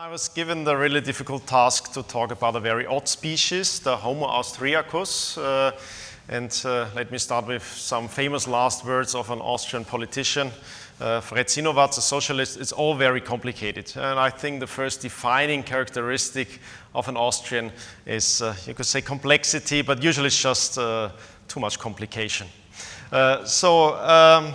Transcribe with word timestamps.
I 0.00 0.08
was 0.08 0.28
given 0.28 0.62
the 0.62 0.76
really 0.76 1.00
difficult 1.00 1.44
task 1.48 1.92
to 1.94 2.04
talk 2.04 2.30
about 2.30 2.54
a 2.54 2.60
very 2.60 2.86
odd 2.86 3.08
species, 3.08 3.80
the 3.80 3.96
Homo 3.96 4.28
austriacus. 4.28 5.36
Uh, 5.36 5.72
and 6.28 6.52
uh, 6.64 6.86
let 6.94 7.10
me 7.10 7.18
start 7.18 7.48
with 7.48 7.64
some 7.64 8.06
famous 8.06 8.46
last 8.46 8.84
words 8.84 9.16
of 9.16 9.28
an 9.30 9.40
Austrian 9.40 9.84
politician, 9.84 10.52
uh, 11.00 11.20
Fred 11.20 11.48
Sinowatz, 11.48 11.98
a 11.98 12.00
socialist. 12.00 12.60
It's 12.60 12.70
all 12.70 12.94
very 12.94 13.20
complicated. 13.20 13.92
And 13.96 14.20
I 14.20 14.30
think 14.30 14.60
the 14.60 14.68
first 14.68 15.00
defining 15.00 15.64
characteristic 15.64 16.60
of 16.94 17.08
an 17.08 17.16
Austrian 17.16 17.72
is, 18.06 18.40
uh, 18.40 18.54
you 18.68 18.74
could 18.74 18.86
say, 18.86 19.00
complexity, 19.00 19.82
but 19.82 20.00
usually 20.00 20.28
it's 20.28 20.40
just 20.40 20.78
uh, 20.78 21.10
too 21.48 21.58
much 21.58 21.76
complication. 21.76 22.46
Uh, 23.10 23.44
so, 23.44 23.96
um, 23.96 24.54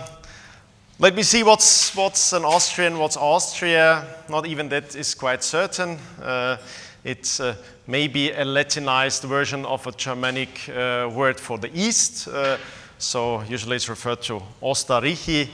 let 1.00 1.16
me 1.16 1.24
see 1.24 1.42
what's, 1.42 1.94
what's 1.96 2.32
an 2.32 2.44
Austrian, 2.44 2.98
what's 2.98 3.16
Austria. 3.16 4.06
Not 4.28 4.46
even 4.46 4.68
that 4.68 4.94
is 4.94 5.12
quite 5.14 5.42
certain. 5.42 5.98
Uh, 6.22 6.56
it's 7.02 7.40
uh, 7.40 7.56
maybe 7.88 8.30
a 8.30 8.44
Latinized 8.44 9.24
version 9.24 9.66
of 9.66 9.84
a 9.88 9.92
Germanic 9.92 10.68
uh, 10.68 11.10
word 11.12 11.40
for 11.40 11.58
the 11.58 11.70
east. 11.74 12.28
Uh, 12.28 12.58
so 12.98 13.42
usually 13.42 13.74
it's 13.74 13.88
referred 13.88 14.22
to 14.22 14.40
Ostarrîchi, 14.62 15.48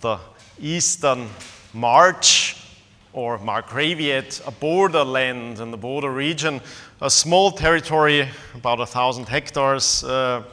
the 0.00 0.18
eastern 0.60 1.28
march, 1.72 2.56
or 3.12 3.38
Margraviate, 3.38 4.46
a 4.46 4.52
borderland 4.52 5.58
in 5.58 5.72
the 5.72 5.76
border 5.76 6.12
region, 6.12 6.60
a 7.00 7.10
small 7.10 7.50
territory, 7.50 8.28
about 8.54 8.78
a 8.78 8.86
thousand 8.86 9.28
hectares. 9.28 10.04
Uh, 10.04 10.44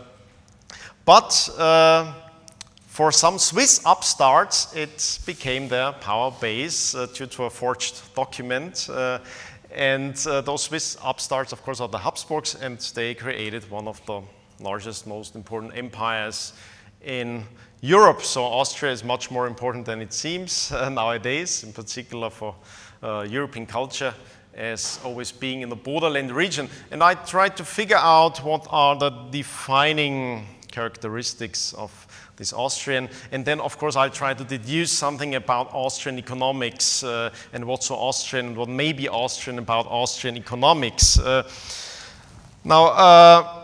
but 1.06 1.50
uh, 1.60 2.12
for 3.02 3.12
some 3.12 3.40
Swiss 3.40 3.82
upstarts, 3.84 4.76
it 4.76 5.18
became 5.26 5.68
their 5.68 5.92
power 5.92 6.30
base 6.40 6.94
uh, 6.94 7.08
due 7.08 7.26
to 7.26 7.46
a 7.46 7.50
forged 7.50 8.00
document. 8.14 8.88
Uh, 8.88 9.18
and 9.74 10.24
uh, 10.28 10.40
those 10.42 10.66
Swiss 10.66 10.98
upstarts, 11.04 11.52
of 11.52 11.64
course, 11.64 11.80
are 11.80 11.88
the 11.88 11.98
Habsburgs, 11.98 12.54
and 12.54 12.78
they 12.94 13.16
created 13.16 13.68
one 13.72 13.88
of 13.88 14.00
the 14.06 14.22
largest, 14.60 15.08
most 15.08 15.36
important 15.36 15.76
empires 15.76 16.54
in 17.04 17.44
Europe. 17.82 18.22
So 18.22 18.44
Austria 18.44 18.92
is 18.92 19.04
much 19.04 19.32
more 19.32 19.48
important 19.48 19.88
than 19.88 20.00
it 20.00 20.14
seems 20.14 20.72
uh, 20.72 20.88
nowadays, 20.90 21.64
in 21.64 21.74
particular 21.74 22.30
for 22.30 22.54
uh, 23.02 23.26
European 23.28 23.66
culture 23.66 24.14
as 24.54 25.00
always 25.04 25.32
being 25.32 25.62
in 25.64 25.70
the 25.70 25.76
borderland 25.76 26.32
region. 26.32 26.70
And 26.92 27.02
I 27.02 27.16
tried 27.16 27.58
to 27.58 27.66
figure 27.66 27.98
out 27.98 28.44
what 28.44 28.68
are 28.70 28.96
the 28.96 29.10
defining 29.32 30.46
characteristics 30.72 31.74
of 31.74 32.08
this 32.42 32.54
Austrian. 32.54 33.08
And 33.32 33.46
then, 33.46 33.60
of 33.60 33.78
course, 33.78 33.96
I'll 33.96 34.10
try 34.10 34.34
to 34.34 34.44
deduce 34.44 34.92
something 34.92 35.36
about 35.36 35.70
Austrian 35.74 36.18
economics 36.18 37.04
uh, 37.04 37.30
and 37.54 37.66
what's 37.66 37.86
so 37.86 37.96
Austrian, 37.96 38.48
and 38.48 38.58
what 38.58 38.68
may 38.68 38.94
be 38.94 39.08
Austrian 39.08 39.60
about 39.60 39.86
Austrian 39.86 40.36
economics. 40.36 41.20
Uh, 41.20 41.44
now, 42.64 42.86
uh, 42.86 43.61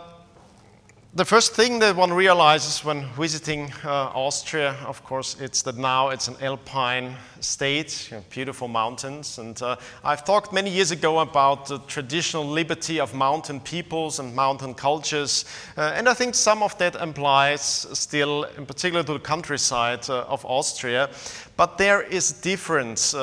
the 1.14 1.24
first 1.24 1.54
thing 1.54 1.78
that 1.78 1.96
one 1.96 2.12
realizes 2.12 2.84
when 2.84 3.06
visiting 3.14 3.72
uh, 3.82 4.10
Austria, 4.14 4.76
of 4.86 5.02
course, 5.04 5.40
it's 5.40 5.62
that 5.62 5.76
now 5.76 6.10
it's 6.10 6.28
an 6.28 6.36
alpine 6.42 7.16
state, 7.40 8.08
you 8.10 8.18
know, 8.18 8.24
beautiful 8.28 8.68
mountains. 8.68 9.38
And 9.38 9.60
uh, 9.62 9.76
I've 10.04 10.22
talked 10.24 10.52
many 10.52 10.70
years 10.70 10.90
ago 10.90 11.20
about 11.20 11.66
the 11.66 11.78
traditional 11.80 12.44
liberty 12.44 13.00
of 13.00 13.14
mountain 13.14 13.58
peoples 13.60 14.18
and 14.18 14.36
mountain 14.36 14.74
cultures. 14.74 15.46
Uh, 15.78 15.92
and 15.94 16.08
I 16.08 16.14
think 16.14 16.34
some 16.34 16.62
of 16.62 16.76
that 16.76 16.94
applies 16.96 17.62
still, 17.62 18.44
in 18.58 18.66
particular 18.66 19.02
to 19.04 19.14
the 19.14 19.18
countryside 19.18 20.08
uh, 20.10 20.24
of 20.28 20.44
Austria. 20.44 21.08
But 21.56 21.78
there 21.78 22.02
is 22.02 22.38
a 22.38 22.42
difference. 22.42 23.14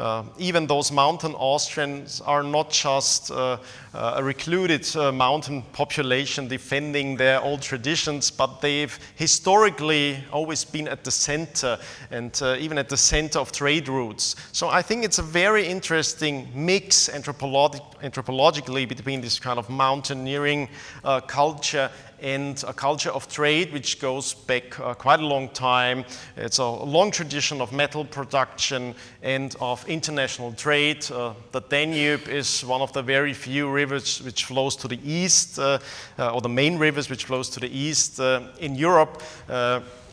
Uh, 0.00 0.24
even 0.38 0.66
those 0.66 0.90
mountain 0.90 1.34
Austrians 1.34 2.22
are 2.22 2.42
not 2.42 2.70
just 2.70 3.30
uh, 3.30 3.58
uh, 3.92 4.14
a 4.16 4.24
recluded 4.24 4.96
uh, 4.96 5.12
mountain 5.12 5.62
population 5.72 6.48
defending 6.48 7.18
their 7.18 7.38
old 7.42 7.60
traditions, 7.60 8.30
but 8.30 8.62
they've 8.62 8.98
historically 9.16 10.16
always 10.32 10.64
been 10.64 10.88
at 10.88 11.04
the 11.04 11.10
center 11.10 11.78
and 12.10 12.40
uh, 12.40 12.56
even 12.58 12.78
at 12.78 12.88
the 12.88 12.96
center 12.96 13.38
of 13.38 13.52
trade 13.52 13.88
routes. 13.88 14.36
So 14.52 14.70
I 14.70 14.80
think 14.80 15.04
it's 15.04 15.18
a 15.18 15.22
very 15.22 15.66
interesting 15.66 16.48
mix 16.54 17.10
anthropolog 17.10 17.78
anthropologically 18.00 18.88
between 18.88 19.20
this 19.20 19.38
kind 19.38 19.58
of 19.58 19.68
mountaineering 19.68 20.70
culture 21.26 21.90
and 22.20 22.62
a 22.66 22.72
culture 22.72 23.10
of 23.10 23.28
trade 23.28 23.72
which 23.72 23.98
goes 23.98 24.34
back 24.34 24.78
uh, 24.78 24.94
quite 24.94 25.20
a 25.20 25.26
long 25.26 25.48
time. 25.50 26.04
It's 26.36 26.58
a 26.58 26.68
long 26.68 27.10
tradition 27.10 27.60
of 27.60 27.72
metal 27.72 28.04
production 28.04 28.94
and 29.22 29.56
of 29.60 29.88
international 29.90 30.52
trade. 30.52 31.10
Uh, 31.10 31.34
the 31.52 31.60
Danube 31.60 32.28
is 32.28 32.64
one 32.64 32.80
of 32.80 32.92
the 32.92 33.02
very 33.02 33.34
few 33.34 33.68
rivers 33.68 34.22
which 34.22 34.44
flows 34.44 34.76
to 34.76 34.88
the 34.88 34.98
east, 35.04 35.58
uh, 35.58 35.78
uh 36.18 36.34
or 36.34 36.40
the 36.40 36.48
main 36.48 36.78
rivers 36.78 37.10
which 37.10 37.24
flows 37.24 37.50
to 37.50 37.60
the 37.60 37.68
east 37.68 38.20
in 38.58 38.74
Europe. 38.74 39.22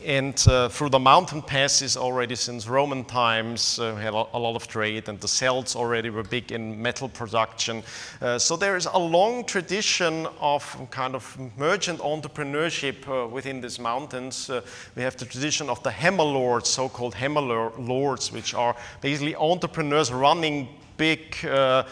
And 0.04 0.42
uh, 0.46 0.68
through 0.68 0.90
the 0.90 0.98
mountain 0.98 1.42
passes 1.42 1.96
already 1.96 2.36
since 2.36 2.68
Roman 2.68 3.04
times, 3.04 3.78
uh, 3.78 3.96
had 3.96 4.14
a, 4.14 4.38
lot 4.38 4.54
of 4.54 4.68
trade, 4.68 5.08
and 5.08 5.20
the 5.20 5.26
Celts 5.26 5.74
already 5.74 6.08
were 6.08 6.22
big 6.22 6.52
in 6.52 6.80
metal 6.80 7.08
production. 7.08 7.82
Uh, 8.22 8.38
so 8.38 8.56
there 8.56 8.76
is 8.76 8.86
a 8.86 8.98
long 8.98 9.44
tradition 9.44 10.26
of 10.40 10.62
kind 10.90 11.14
of 11.14 11.36
merchant 11.56 11.98
entrepreneurship 11.98 13.08
uh, 13.08 13.26
within 13.26 13.60
these 13.60 13.80
mountains. 13.80 14.48
Uh, 14.48 14.60
we 14.94 15.02
have 15.02 15.16
the 15.16 15.24
tradition 15.24 15.68
of 15.68 15.82
the 15.82 15.90
hammer 15.90 16.24
lords, 16.24 16.68
so-called 16.68 17.14
hammer 17.14 17.40
lords, 17.40 18.30
which 18.30 18.54
are 18.54 18.76
basically 19.00 19.34
entrepreneurs 19.34 20.12
running 20.12 20.68
big 20.96 21.36
uh, 21.44 21.84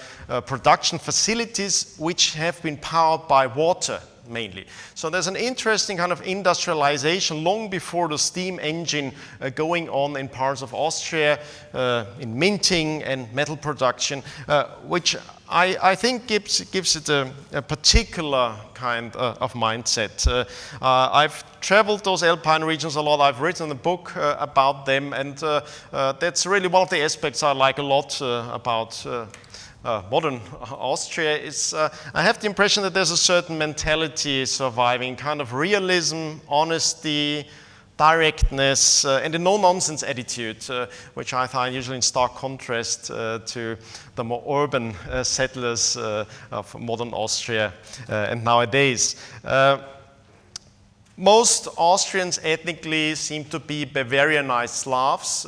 production 0.47 0.99
facilities 0.99 1.97
which 1.99 2.35
have 2.35 2.61
been 2.63 2.77
powered 2.77 3.27
by 3.29 3.47
water 3.47 4.01
mainly. 4.29 4.67
So 4.95 5.11
there's 5.11 5.27
an 5.27 5.37
interesting 5.37 5.97
kind 5.97 6.13
of 6.13 6.27
industrialization 6.27 7.45
long 7.45 7.71
before 7.71 8.09
the 8.09 8.19
steam 8.19 8.59
engine 8.61 9.13
uh, 9.41 9.51
going 9.51 9.89
on 9.89 10.17
in 10.17 10.29
parts 10.29 10.63
of 10.63 10.75
Austria, 10.75 11.39
uh, 11.75 12.05
in 12.21 12.39
minting 12.39 13.03
and 13.03 13.33
metal 13.33 13.57
production, 13.57 14.23
uh, 14.49 14.65
which 14.87 15.17
I, 15.49 15.77
I, 15.81 15.95
think 15.95 16.27
gives, 16.27 16.61
gives 16.71 16.97
it 16.97 17.09
a, 17.09 17.31
a 17.53 17.63
particular 17.63 18.57
kind 18.75 19.15
uh, 19.15 19.37
of 19.41 19.53
mindset. 19.55 20.27
Uh, 20.27 20.45
uh, 20.85 21.11
I've 21.13 21.61
traveled 21.61 22.05
those 22.05 22.23
alpine 22.23 22.65
regions 22.65 22.97
a 22.97 23.03
lot. 23.03 23.21
I've 23.21 23.41
written 23.41 23.71
a 23.71 23.75
book 23.75 24.13
about 24.17 24.87
them, 24.87 25.13
and 25.13 25.37
that's 26.21 26.47
really 26.47 26.69
one 26.69 26.83
of 26.83 26.91
the 26.91 27.03
aspects 27.03 27.43
I 27.43 27.53
like 27.53 27.79
a 27.79 27.83
lot 27.83 28.21
about 28.21 29.07
uh, 29.87 30.03
modern 30.11 30.41
Austria 30.73 31.37
is, 31.37 31.73
uh, 31.73 31.89
I 32.13 32.23
have 32.23 32.41
the 32.41 32.47
impression 32.47 32.83
that 32.83 32.93
there's 32.93 33.13
a 33.13 33.17
certain 33.17 33.57
mentality 33.57 34.45
surviving, 34.45 35.15
kind 35.15 35.41
of 35.41 35.55
realism, 35.55 36.39
honesty, 36.49 37.47
directness, 37.97 39.05
uh, 39.05 39.21
and 39.23 39.35
a 39.37 39.39
no-nonsense 39.39 40.03
attitude, 40.03 40.69
uh, 40.69 40.87
which 41.15 41.33
I 41.33 41.47
find 41.47 41.73
usually 41.73 41.97
in 41.97 42.03
stark 42.03 42.35
contrast 42.35 43.13
uh, 43.13 43.39
to 43.47 43.79
the 44.17 44.25
more 44.25 44.65
urban 44.65 44.93
uh, 45.09 45.23
settlers 45.23 45.97
of 45.97 46.79
modern 46.79 47.13
Austria 47.13 47.73
and 48.09 48.43
nowadays. 48.43 49.17
most 51.17 51.69
Austrians 51.79 52.41
ethnically 52.43 53.15
seem 53.15 53.45
to 53.45 53.61
be 53.61 53.87
Bavarianized 53.87 54.75
Slavs, 54.85 55.47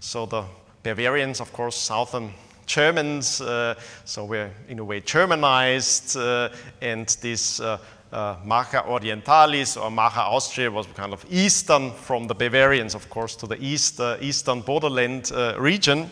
so 0.00 0.26
the 0.26 0.44
Bavarians, 0.82 1.40
of 1.40 1.52
course, 1.52 1.76
southern 1.76 2.32
Germans, 2.72 3.42
uh, 3.42 3.74
so 4.06 4.24
we're 4.24 4.50
in 4.66 4.78
a 4.78 4.84
way 4.84 5.00
Germanized, 5.00 6.16
uh, 6.16 6.48
and 6.80 7.06
this 7.20 7.60
uh, 7.60 7.76
uh, 8.10 8.36
Marcha 8.46 8.86
Orientalis 8.86 9.76
or 9.76 9.90
Marcha 9.90 10.26
Austria 10.26 10.70
was 10.70 10.86
kind 10.94 11.12
of 11.12 11.22
eastern 11.30 11.92
from 11.92 12.26
the 12.26 12.34
Bavarians, 12.34 12.94
of 12.94 13.10
course, 13.10 13.36
to 13.36 13.46
the 13.46 13.62
east, 13.62 14.00
uh, 14.00 14.16
eastern 14.22 14.62
borderland 14.62 15.30
uh, 15.34 15.54
region. 15.58 16.10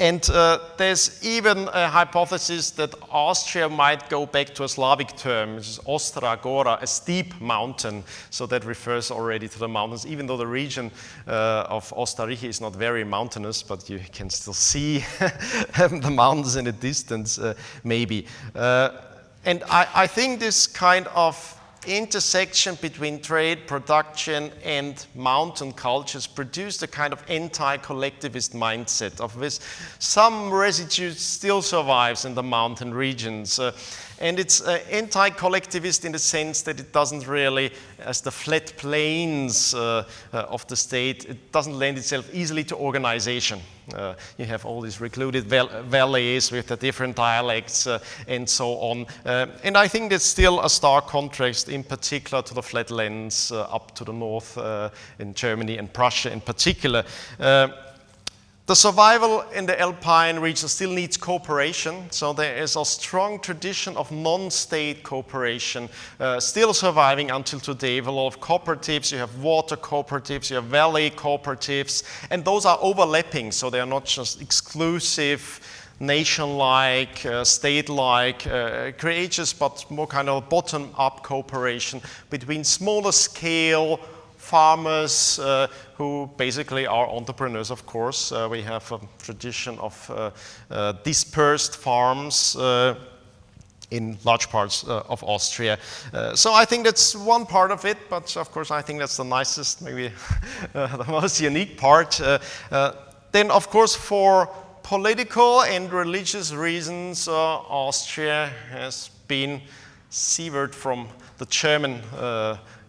And 0.00 0.26
uh, 0.30 0.60
there's 0.78 1.22
even 1.22 1.68
a 1.74 1.86
hypothesis 1.86 2.70
that 2.72 2.94
Austria 3.10 3.68
might 3.68 4.08
go 4.08 4.24
back 4.24 4.54
to 4.54 4.64
a 4.64 4.68
Slavic 4.68 5.14
term, 5.14 5.56
which 5.56 5.68
is 5.68 5.78
Ostra 5.84 6.38
Gora, 6.40 6.78
a 6.80 6.86
steep 6.86 7.38
mountain. 7.38 8.02
So 8.30 8.46
that 8.46 8.64
refers 8.64 9.10
already 9.10 9.46
to 9.46 9.58
the 9.58 9.68
mountains, 9.68 10.06
even 10.06 10.26
though 10.26 10.38
the 10.38 10.46
region 10.46 10.90
uh, 11.28 11.66
of 11.68 11.90
Ostarrîchi 11.90 12.48
is 12.48 12.62
not 12.62 12.74
very 12.74 13.04
mountainous, 13.04 13.62
but 13.62 13.90
you 13.90 14.00
can 14.10 14.30
still 14.30 14.54
see 14.54 15.04
the 15.18 16.10
mountains 16.10 16.56
in 16.56 16.64
the 16.64 16.72
distance, 16.72 17.38
uh, 17.38 17.52
maybe. 17.84 18.26
Uh, 18.54 18.92
and 19.44 19.62
I, 19.68 19.86
I 19.94 20.06
think 20.06 20.40
this 20.40 20.66
kind 20.66 21.08
of 21.08 21.59
intersection 21.86 22.76
between 22.80 23.20
trade, 23.20 23.66
production, 23.66 24.50
and 24.64 25.06
mountain 25.14 25.72
cultures 25.72 26.26
produced 26.26 26.82
a 26.82 26.86
kind 26.86 27.12
of 27.12 27.22
anti-collectivist 27.28 28.52
mindset 28.52 29.20
of 29.20 29.38
this. 29.38 29.60
Some 29.98 30.52
residue 30.52 31.12
still 31.12 31.62
survives 31.62 32.24
in 32.24 32.34
the 32.34 32.42
mountain 32.42 32.92
regions. 32.92 33.58
Uh, 33.58 33.72
And 34.20 34.38
it's 34.38 34.60
uh, 34.60 34.80
anti-collectivist 34.90 36.04
in 36.04 36.12
the 36.12 36.18
sense 36.18 36.60
that 36.62 36.78
it 36.78 36.92
doesn't 36.92 37.26
really, 37.26 37.72
as 37.98 38.20
the 38.20 38.30
flat 38.30 38.74
plains 38.76 39.72
uh, 39.72 40.04
uh, 40.34 40.42
of 40.42 40.66
the 40.66 40.76
state, 40.76 41.24
it 41.24 41.52
doesn't 41.52 41.78
lend 41.78 41.96
itself 41.96 42.28
easily 42.34 42.62
to 42.64 42.76
organization. 42.76 43.60
Uh, 43.94 44.14
you 44.36 44.44
have 44.44 44.66
all 44.66 44.82
these 44.82 45.00
recluded 45.00 45.44
val 45.44 45.68
valleys 45.84 46.52
with 46.52 46.66
the 46.66 46.76
different 46.76 47.16
dialects 47.16 47.86
uh, 47.86 47.98
and 48.28 48.48
so 48.48 48.74
on. 48.74 49.06
And 49.24 49.76
I 49.76 49.88
think 49.88 50.10
that's 50.10 50.24
still 50.24 50.60
a 50.60 50.68
stark 50.68 51.06
contrast 51.06 51.68
in 51.70 51.82
particular 51.82 52.42
to 52.42 52.54
the 52.54 52.62
flatlands 52.62 53.50
up 53.50 53.94
to 53.94 54.04
the 54.04 54.12
north 54.12 54.58
in 55.18 55.34
Germany 55.34 55.78
and 55.78 55.92
Prussia 55.92 56.30
in 56.30 56.40
particular. 56.40 57.04
The 58.70 58.76
survival 58.76 59.40
in 59.52 59.66
the 59.66 59.80
Alpine 59.80 60.38
region 60.38 60.68
still 60.68 60.92
needs 60.92 61.16
cooperation, 61.16 62.08
so 62.12 62.32
there 62.32 62.54
is 62.56 62.76
a 62.76 62.84
strong 62.84 63.40
tradition 63.40 63.96
of 63.96 64.12
non-state 64.12 65.02
cooperation 65.02 65.88
uh, 66.20 66.38
still 66.38 66.72
surviving 66.72 67.32
until 67.32 67.58
today. 67.58 68.00
With 68.00 68.06
a 68.06 68.12
lot 68.12 68.28
of 68.28 68.40
cooperatives, 68.40 69.10
you 69.10 69.18
have 69.18 69.42
water 69.42 69.74
cooperatives, 69.74 70.50
you 70.50 70.54
have 70.54 70.66
valley 70.66 71.10
cooperatives, 71.10 72.04
and 72.30 72.44
those 72.44 72.64
are 72.64 72.78
overlapping, 72.80 73.50
so 73.50 73.70
they 73.70 73.80
are 73.80 73.86
not 73.86 74.04
just 74.04 74.40
exclusive 74.40 75.58
nation-like, 75.98 77.26
uh, 77.26 77.42
state-like 77.42 78.46
uh, 78.46 78.92
creatures, 78.98 79.52
but 79.52 79.84
more 79.90 80.06
kind 80.06 80.28
of 80.28 80.48
bottom-up 80.48 81.24
cooperation 81.24 82.00
between 82.30 82.62
smaller 82.62 83.10
scale 83.10 83.98
farmers 84.50 85.38
uh, 85.38 85.68
who 85.94 86.28
basically 86.36 86.86
are 86.86 87.08
entrepreneurs, 87.08 87.70
of 87.70 87.86
course. 87.86 88.32
Uh, 88.32 88.48
we 88.50 88.62
have 88.62 88.92
a 88.92 88.98
tradition 89.22 89.78
of 89.78 90.10
uh, 90.10 90.30
uh 90.70 90.92
dispersed 91.04 91.76
farms 91.76 92.56
uh, 92.56 92.94
in 93.90 94.18
large 94.24 94.48
parts 94.48 94.84
uh, 94.88 95.02
of 95.08 95.22
Austria. 95.24 95.78
so 96.34 96.52
I 96.62 96.64
think 96.64 96.84
that's 96.84 97.16
one 97.16 97.46
part 97.46 97.70
of 97.72 97.84
it, 97.84 97.98
but 98.08 98.36
of 98.36 98.50
course 98.52 98.70
I 98.70 98.82
think 98.82 98.98
that's 98.98 99.16
the 99.16 99.24
nicest, 99.24 99.82
maybe 99.82 100.12
the 100.72 101.04
most 101.08 101.40
unique 101.40 101.76
part. 101.76 102.20
then 103.32 103.50
of 103.50 103.68
course 103.70 103.96
for 103.96 104.48
political 104.82 105.62
and 105.62 105.92
religious 105.92 106.52
reasons, 106.52 107.28
Austria 107.28 108.50
has 108.70 109.10
been 109.26 109.60
severed 110.10 110.74
from 110.74 111.08
the 111.38 111.46
German 111.46 112.02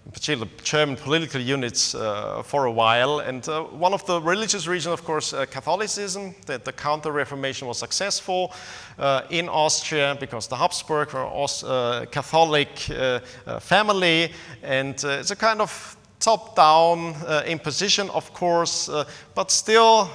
in 0.06 0.12
particular 0.12 0.48
German 0.64 0.96
political 0.96 1.40
units 1.40 1.94
uh, 1.94 2.42
for 2.44 2.66
a 2.66 2.72
while. 2.72 3.20
And 3.20 3.48
uh, 3.48 3.64
one 3.64 3.94
of 3.94 4.06
the 4.06 4.20
religious 4.20 4.68
reasons, 4.68 4.94
of 4.94 5.04
course, 5.04 5.34
uh, 5.34 5.46
Catholicism, 5.46 6.34
that 6.48 6.66
the 6.66 6.72
Counter-Reformation 6.72 7.68
was 7.68 7.78
successful 7.78 8.52
uh, 8.98 9.22
in 9.30 9.48
Austria 9.48 10.18
because 10.20 10.48
the 10.48 10.56
Habsburg 10.56 11.14
were 11.14 11.48
a 11.68 12.08
Catholic 12.08 12.70
uh, 12.90 13.20
uh, 13.46 13.60
family. 13.60 14.32
And 14.64 14.96
it's 15.04 15.32
a 15.32 15.36
kind 15.36 15.62
of 15.62 15.98
top-down 16.20 17.16
imposition, 17.48 18.10
of 18.12 18.32
course, 18.34 18.90
but 19.34 19.50
still 19.50 20.08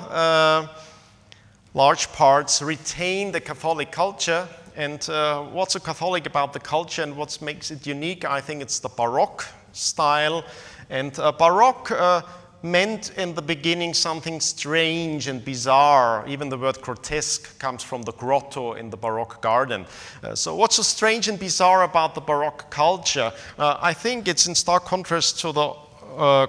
large 1.75 2.12
parts 2.12 2.62
retain 2.62 3.33
the 3.33 3.41
Catholic 3.41 3.91
culture. 3.91 4.47
And 4.77 5.05
what's 5.53 5.73
so 5.73 5.81
Catholic 5.81 6.27
about 6.27 6.53
the 6.53 6.61
culture 6.61 7.03
and 7.03 7.17
what 7.17 7.41
makes 7.43 7.71
it 7.71 7.87
unique? 7.87 8.25
I 8.25 8.41
think 8.41 8.62
it's 8.62 8.79
the 8.79 8.88
Baroque 8.88 9.47
style. 9.76 10.44
And 10.90 11.19
uh, 11.19 11.32
Baroque 11.32 11.90
uh, 11.90 12.23
meant 12.62 13.11
in 13.17 13.34
the 13.34 13.43
beginning 13.43 13.94
something 13.94 14.40
strange 14.40 15.28
and 15.28 15.44
bizarre. 15.44 16.26
Even 16.26 16.49
the 16.49 16.58
word 16.58 16.81
grotesque 16.81 17.58
comes 17.58 17.82
from 17.82 18.02
the 18.02 18.12
grotto 18.12 18.75
in 18.75 18.90
the 18.90 18.96
Baroque 18.96 19.40
garden. 19.40 19.87
Uh, 20.23 20.34
so 20.34 20.55
what's 20.55 20.76
so 20.76 20.82
strange 20.82 21.28
and 21.28 21.38
bizarre 21.38 21.82
about 21.84 22.14
the 22.14 22.20
Baroque 22.20 22.70
culture? 22.70 23.32
Uh, 23.58 23.78
I 23.81 23.93
think 23.93 24.28
it's 24.28 24.46
in 24.46 24.55
stark 24.55 24.84
contrast 24.84 25.40
to 25.40 25.52
the 25.52 25.75
uh, 26.17 26.46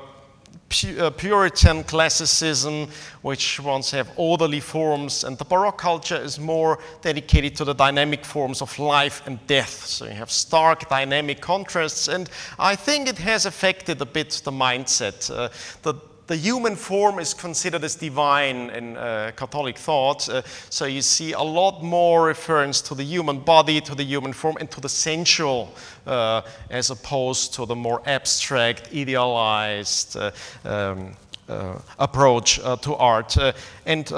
Puritan 0.70 1.84
classicism, 1.84 2.88
which 3.22 3.60
wants 3.60 3.92
to 3.92 3.96
have 3.98 4.12
orderly 4.18 4.60
forms, 4.60 5.24
and 5.24 5.38
the 5.38 5.46
Baroque 5.46 5.78
culture 5.78 6.18
is 6.18 6.40
more 6.40 6.80
dedicated 7.02 7.56
to 7.56 7.66
the 7.66 7.74
dynamic 7.74 8.26
forms 8.26 8.62
of 8.62 8.78
life 8.78 9.22
and 9.26 9.40
death. 9.48 9.86
So 9.86 10.06
you 10.06 10.12
have 10.12 10.30
stark 10.30 10.90
dynamic 10.90 11.40
contrasts, 11.40 12.08
and 12.10 12.30
I 12.60 12.76
think 12.76 13.08
it 13.08 13.18
has 13.20 13.46
affected 13.46 14.02
a 14.02 14.06
bit 14.06 14.42
the 14.44 14.52
mindset. 14.52 15.32
Uh, 15.32 15.50
the 15.84 15.96
the 16.28 16.36
human 16.36 16.76
form 16.76 17.20
is 17.20 17.34
considered 17.34 17.84
as 17.84 17.96
divine 17.96 18.70
in 18.72 18.98
uh, 18.98 19.32
Catholic 19.36 19.78
thought. 19.78 20.28
Uh, 20.28 20.42
so 20.70 20.86
you 20.86 21.02
see 21.02 21.32
a 21.32 21.42
lot 21.42 21.82
more 21.82 22.28
reference 22.28 22.82
to 22.82 22.96
the 22.96 23.04
human 23.04 23.40
body, 23.40 23.80
to 23.82 23.96
the 23.96 24.04
human 24.04 24.34
form, 24.34 24.58
and 24.60 24.70
to 24.72 24.82
the 24.82 24.90
sensual, 24.90 25.74
uh, 26.06 26.42
as 26.70 26.90
opposed 26.90 27.54
to 27.54 27.66
the 27.66 27.76
more 27.76 28.02
abstract, 28.06 28.90
idealized 28.94 30.18
uh, 30.18 30.32
um, 30.66 31.14
uh, 31.48 31.80
approach 31.98 32.60
uh, 32.60 32.76
to 32.76 32.94
art. 32.96 33.38
and 33.86 34.12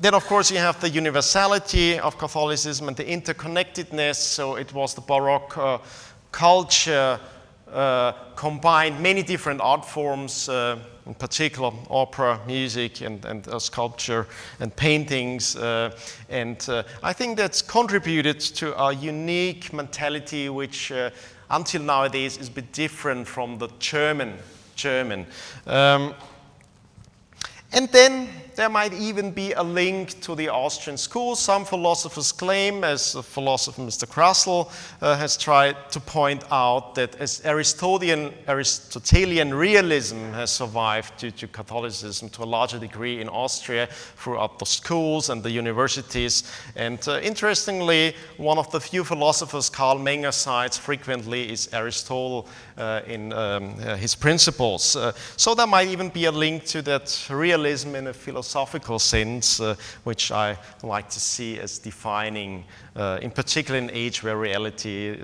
then, 0.00 0.12
of 0.12 0.26
course, 0.26 0.50
you 0.50 0.58
have 0.58 0.80
the 0.80 0.90
universality 0.90 1.98
of 2.00 2.18
Catholicism 2.18 2.88
and 2.88 2.96
the 2.96 3.04
interconnectedness. 3.04 4.16
So 4.16 4.56
it 4.56 4.72
was 4.74 4.92
the 4.92 5.00
Baroque 5.00 5.80
culture 6.32 7.18
combined 8.36 9.00
many 9.00 9.22
different 9.22 9.60
art 9.60 9.84
forms, 9.84 10.48
in 11.06 11.14
particular 11.14 11.70
opera, 11.90 12.40
music, 12.46 13.00
and, 13.00 13.24
and 13.24 13.46
uh, 13.48 13.58
sculpture 13.58 14.26
and 14.60 14.74
paintings. 14.74 15.56
Uh, 15.56 15.96
and 16.28 16.66
uh, 16.68 16.82
I 17.02 17.12
think 17.12 17.36
that's 17.36 17.62
contributed 17.62 18.40
to 18.40 18.78
a 18.80 18.92
unique 18.92 19.72
mentality 19.72 20.48
which 20.48 20.92
uh, 20.92 21.10
until 21.50 21.82
nowadays 21.82 22.38
is 22.38 22.48
a 22.48 22.52
bit 22.52 22.72
different 22.72 23.26
from 23.26 23.58
the 23.58 23.68
German. 23.78 24.38
German. 24.76 25.26
Um, 25.66 26.14
and 27.72 27.88
then 27.90 28.28
there 28.56 28.68
might 28.68 28.92
even 28.92 29.30
be 29.30 29.52
a 29.52 29.62
link 29.62 30.20
to 30.20 30.34
the 30.34 30.48
Austrian 30.48 30.96
school. 30.96 31.36
Some 31.36 31.64
philosophers 31.64 32.32
claim, 32.32 32.84
as 32.84 33.12
the 33.12 33.22
philosopher 33.22 33.82
Mr. 33.82 34.06
Krasl 34.06 34.70
uh, 35.00 35.16
has 35.16 35.36
tried 35.36 35.90
to 35.90 36.00
point 36.00 36.44
out, 36.50 36.94
that 36.94 37.16
as 37.16 37.42
Aristotelian, 37.44 38.32
Aristotelian 38.48 39.52
realism 39.52 40.32
has 40.32 40.50
survived 40.50 41.16
due 41.18 41.30
to 41.32 41.48
Catholicism 41.48 42.28
to 42.30 42.42
a 42.42 42.44
larger 42.44 42.78
degree 42.78 43.20
in 43.20 43.28
Austria 43.28 43.88
throughout 44.16 44.58
the 44.58 44.66
schools 44.66 45.30
and 45.30 45.42
the 45.42 45.50
universities. 45.50 46.44
And 46.76 47.06
uh, 47.08 47.20
interestingly, 47.20 48.14
one 48.36 48.58
of 48.58 48.70
the 48.70 48.80
few 48.80 49.04
philosophers 49.04 49.70
Carl 49.70 49.98
Menger 49.98 50.32
cites 50.32 50.78
frequently 50.78 51.50
is 51.50 51.68
Aristotle 51.72 52.48
in 53.06 53.32
um, 53.32 53.74
uh, 53.80 53.96
his 53.96 54.14
principles. 54.14 54.96
Uh, 54.96 55.12
so 55.36 55.54
there 55.54 55.66
might 55.66 55.88
even 55.88 56.08
be 56.08 56.24
a 56.24 56.32
link 56.32 56.64
to 56.64 56.82
that 56.82 57.26
realism 57.30 57.94
in 57.94 58.08
a 58.08 58.12
philosophical 58.12 58.98
sense, 58.98 59.60
uh, 59.60 59.74
which 60.04 60.32
I 60.32 60.58
like 60.82 61.08
to 61.10 61.20
see 61.20 61.60
as 61.60 61.78
defining, 61.78 62.64
uh, 62.96 63.18
in 63.22 63.30
particular 63.30 63.78
in 63.78 63.90
age 63.90 64.22
where 64.22 64.36
reality 64.36 65.16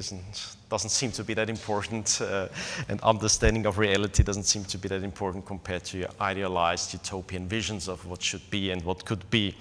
doesn't 0.68 0.90
seem 0.90 1.10
to 1.12 1.24
be 1.24 1.34
that 1.34 1.50
important, 1.50 2.20
uh, 2.22 2.48
and 2.88 3.00
understanding 3.00 3.66
of 3.66 3.78
reality 3.78 4.22
doesn't 4.22 4.44
seem 4.44 4.64
to 4.64 4.78
be 4.78 4.88
that 4.88 5.02
important 5.02 5.44
compared 5.44 5.84
to 5.84 6.06
idealized 6.20 6.92
utopian 6.92 7.48
visions 7.48 7.88
of 7.88 8.04
what 8.06 8.22
should 8.22 8.48
be 8.50 8.70
and 8.70 8.82
what 8.84 9.04
could 9.04 9.28
be. 9.30 9.54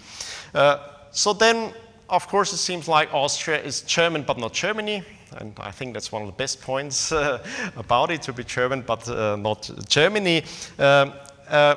Uh, 0.53 0.77
so 1.11 1.33
then, 1.33 1.73
of 2.09 2.27
course, 2.27 2.53
it 2.53 2.57
seems 2.57 2.87
like 2.87 3.13
Austria 3.13 3.61
is 3.61 3.81
German 3.81 4.23
but 4.23 4.37
not 4.37 4.53
Germany. 4.53 5.03
And 5.37 5.53
I 5.59 5.71
think 5.71 5.93
that's 5.93 6.11
one 6.11 6.21
of 6.21 6.27
the 6.27 6.33
best 6.33 6.61
points 6.61 7.11
uh, 7.13 7.43
about 7.75 8.11
it, 8.11 8.21
to 8.23 8.33
be 8.33 8.43
German 8.43 8.81
but 8.81 9.07
uh, 9.07 9.35
not 9.35 9.69
Germany. 9.87 10.43
Um, 10.77 11.13
uh, 11.47 11.75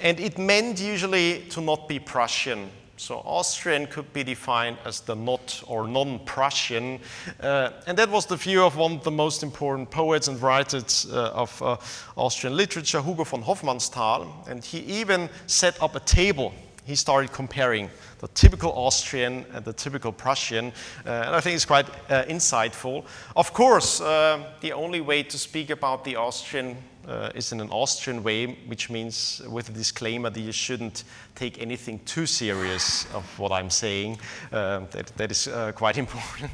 and 0.00 0.20
it 0.20 0.38
meant 0.38 0.80
usually 0.80 1.40
to 1.50 1.60
not 1.60 1.88
be 1.88 1.98
Prussian. 1.98 2.70
So 2.98 3.22
Austrian 3.24 3.86
could 3.86 4.12
be 4.12 4.24
defined 4.24 4.76
as 4.84 5.00
the 5.00 5.14
not 5.14 5.62
or 5.66 5.86
non-Prussian. 5.86 6.98
Uh, 7.40 7.70
and 7.86 7.96
that 7.96 8.10
was 8.10 8.26
the 8.26 8.36
view 8.36 8.64
of 8.64 8.76
one 8.76 8.94
of 8.94 9.04
the 9.04 9.10
most 9.10 9.42
important 9.42 9.90
poets 9.90 10.26
and 10.26 10.40
writers 10.42 11.06
uh, 11.10 11.30
of 11.30 11.62
uh, 11.62 11.76
Austrian 12.16 12.56
literature, 12.56 13.00
Hugo 13.00 13.24
von 13.24 13.42
Hofmannsthal. 13.42 14.48
And 14.48 14.64
he 14.64 14.80
even 14.80 15.30
set 15.46 15.80
up 15.80 15.94
a 15.94 16.00
table. 16.00 16.52
He 16.88 16.94
started 16.96 17.32
comparing 17.32 17.90
the 18.18 18.28
typical 18.28 18.72
Austrian 18.72 19.44
and 19.52 19.62
the 19.62 19.74
typical 19.74 20.10
Prussian. 20.10 20.72
Uh, 21.04 21.10
and 21.26 21.36
I 21.36 21.40
think 21.40 21.54
it's 21.54 21.66
quite 21.66 21.86
uh, 22.08 22.24
insightful. 22.24 23.04
Of 23.36 23.52
course, 23.52 24.00
uh, 24.00 24.42
the 24.62 24.72
only 24.72 25.02
way 25.02 25.22
to 25.24 25.38
speak 25.38 25.68
about 25.68 26.02
the 26.02 26.16
Austrian 26.16 26.78
uh, 27.06 27.28
is 27.34 27.52
in 27.52 27.60
an 27.60 27.68
Austrian 27.68 28.22
way, 28.22 28.46
which 28.68 28.88
means 28.88 29.42
with 29.50 29.68
a 29.68 29.72
disclaimer 29.72 30.30
that 30.30 30.40
you 30.40 30.50
shouldn't 30.50 31.04
take 31.34 31.60
anything 31.60 32.00
too 32.06 32.24
serious 32.24 33.04
of 33.12 33.38
what 33.38 33.52
I'm 33.52 33.68
saying. 33.68 34.18
Uh, 34.50 34.80
that, 34.90 35.12
that 35.18 35.30
is 35.30 35.46
uh, 35.46 35.72
quite 35.72 35.98
important. 36.04 36.50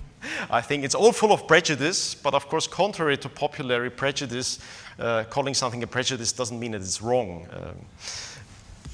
I 0.50 0.62
think 0.62 0.82
it's 0.84 0.96
all 0.96 1.12
full 1.12 1.32
of 1.32 1.46
prejudice, 1.46 2.12
but 2.12 2.34
of 2.34 2.48
course, 2.48 2.66
contrary 2.66 3.16
to 3.18 3.28
popular 3.28 3.88
prejudice, 3.88 4.58
uh, 4.98 5.22
calling 5.30 5.54
something 5.54 5.84
a 5.84 5.86
prejudice 5.86 6.32
doesn't 6.32 6.58
mean 6.58 6.72
that 6.72 6.80
it's 6.80 7.00
wrong. 7.00 7.46
Um, 7.52 7.86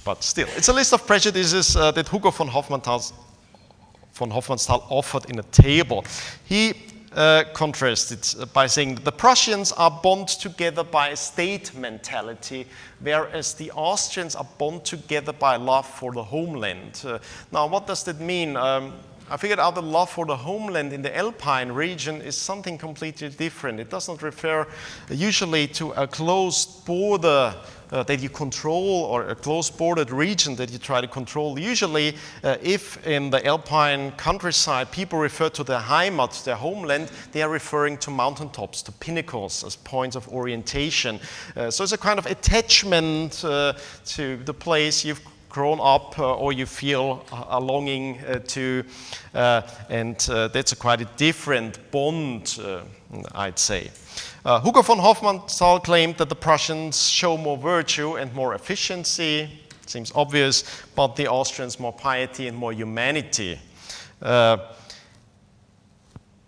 but 0.04 0.22
still, 0.24 0.48
it's 0.56 0.68
a 0.68 0.72
list 0.72 0.92
of 0.92 1.06
prejudices 1.06 1.76
uh, 1.76 1.90
that 1.92 2.08
Hugo 2.08 2.30
von 2.30 2.48
Hofmannsthal 2.48 3.12
von 4.12 4.30
Hofmannsthal 4.30 4.82
offered 4.90 5.30
in 5.30 5.38
a 5.38 5.42
table. 5.44 6.04
He 6.44 6.74
uh, 7.12 7.44
contrasted 7.54 8.52
by 8.52 8.66
saying 8.66 8.94
that 8.94 9.04
the 9.04 9.12
Prussians 9.12 9.72
are 9.72 9.90
bound 9.90 10.28
together 10.28 10.84
by 10.84 11.08
a 11.08 11.16
state 11.16 11.74
mentality, 11.74 12.66
whereas 13.00 13.54
the 13.54 13.70
Austrians 13.72 14.36
are 14.36 14.46
bound 14.58 14.84
together 14.84 15.32
by 15.32 15.56
love 15.56 15.86
for 15.86 16.12
the 16.12 16.22
homeland. 16.22 17.02
Uh, 17.04 17.18
now, 17.50 17.66
what 17.66 17.86
does 17.86 18.04
that 18.04 18.20
mean? 18.20 18.56
Um, 18.56 18.92
I 19.30 19.36
figured 19.36 19.60
out 19.60 19.76
the 19.76 19.82
love 19.82 20.10
for 20.10 20.26
the 20.26 20.36
homeland 20.36 20.92
in 20.92 21.02
the 21.02 21.16
Alpine 21.16 21.70
region 21.70 22.20
is 22.20 22.34
something 22.34 22.76
completely 22.76 23.28
different. 23.28 23.78
It 23.78 23.88
does 23.88 24.08
not 24.08 24.22
refer 24.22 24.66
usually 25.08 25.68
to 25.68 25.92
a 25.92 26.08
closed 26.08 26.84
border 26.84 27.54
uh, 27.92 28.02
that 28.02 28.20
you 28.20 28.28
control 28.28 29.04
or 29.04 29.28
a 29.28 29.36
close 29.36 29.70
bordered 29.70 30.10
region 30.10 30.56
that 30.56 30.72
you 30.72 30.78
try 30.78 31.00
to 31.00 31.06
control. 31.06 31.60
Usually, 31.60 32.16
uh, 32.42 32.56
if 32.60 33.06
in 33.06 33.30
the 33.30 33.44
Alpine 33.46 34.10
countryside 34.12 34.90
people 34.90 35.20
refer 35.20 35.48
to 35.50 35.62
their 35.62 35.78
Heimat, 35.78 36.42
their 36.42 36.56
homeland, 36.56 37.12
they 37.30 37.42
are 37.42 37.50
referring 37.50 37.98
to 37.98 38.10
mountaintops, 38.10 38.82
to 38.82 38.92
pinnacles 38.92 39.62
as 39.62 39.76
points 39.76 40.16
of 40.16 40.28
orientation. 40.28 41.20
Uh, 41.54 41.70
so 41.70 41.84
it's 41.84 41.92
a 41.92 41.98
kind 41.98 42.18
of 42.18 42.26
attachment 42.26 43.44
uh, 43.44 43.74
to 44.06 44.38
the 44.38 44.54
place 44.54 45.04
you've 45.04 45.20
grown 45.50 45.80
up 45.82 46.18
uh, 46.18 46.34
or 46.34 46.52
you 46.52 46.64
feel 46.64 47.24
a 47.48 47.60
longing 47.60 48.18
uh, 48.20 48.38
to. 48.46 48.84
Uh, 49.34 49.62
and 49.90 50.16
that's 50.52 50.72
a 50.72 50.76
quite 50.76 51.02
a 51.02 51.08
different 51.16 51.78
bond, 51.90 52.58
I'd 53.34 53.58
say. 53.58 53.90
Uh, 54.42 54.60
Hugo 54.60 54.80
von 54.80 54.98
Hofmannsthal 54.98 55.84
claimed 55.84 56.16
that 56.16 56.30
the 56.30 56.34
Prussians 56.34 57.08
show 57.08 57.36
more 57.36 57.58
virtue 57.58 58.16
and 58.16 58.32
more 58.32 58.54
efficiency. 58.54 59.50
Seems 59.86 60.12
obvious, 60.14 60.64
but 60.94 61.16
the 61.16 61.28
Austrians 61.28 61.78
more 61.78 61.92
piety 61.92 62.46
and 62.46 62.56
more 62.56 62.72
humanity. 62.72 63.58
Uh, 64.22 64.56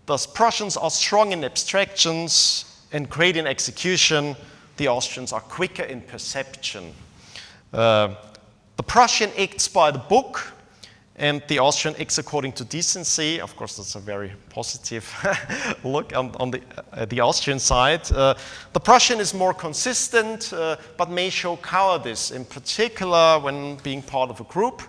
thus, 0.06 0.26
Prussians 0.26 0.76
are 0.76 0.90
strong 0.90 1.32
in 1.32 1.44
abstractions 1.44 2.64
and 2.92 3.10
great 3.10 3.36
in 3.36 3.46
execution. 3.46 4.36
The 4.76 4.88
Austrians 4.88 5.32
are 5.32 5.40
quicker 5.40 5.82
in 5.82 6.00
perception. 6.00 6.94
Uh, 7.72 8.14
the 8.76 8.82
Prussian 8.82 9.30
acts 9.36 9.68
by 9.68 9.90
the 9.90 9.98
book, 9.98 10.52
and 11.16 11.42
the 11.46 11.58
Austrian 11.58 11.96
acts 12.00 12.18
according 12.18 12.52
to 12.52 12.64
decency. 12.64 13.40
Of 13.40 13.54
course, 13.54 13.76
that's 13.76 13.94
a 13.94 14.00
very 14.00 14.32
positive 14.48 15.06
look 15.84 16.16
on, 16.16 16.34
on 16.40 16.50
the, 16.50 16.60
uh, 16.92 17.04
the, 17.04 17.20
Austrian 17.20 17.58
side. 17.58 18.10
Uh, 18.10 18.34
the 18.72 18.80
Prussian 18.80 19.20
is 19.20 19.34
more 19.34 19.52
consistent, 19.52 20.52
uh, 20.52 20.76
but 20.96 21.10
may 21.10 21.30
show 21.30 21.56
cowardice, 21.58 22.30
in 22.30 22.44
particular 22.44 23.38
when 23.38 23.76
being 23.76 24.02
part 24.02 24.30
of 24.30 24.40
a 24.40 24.44
group. 24.44 24.82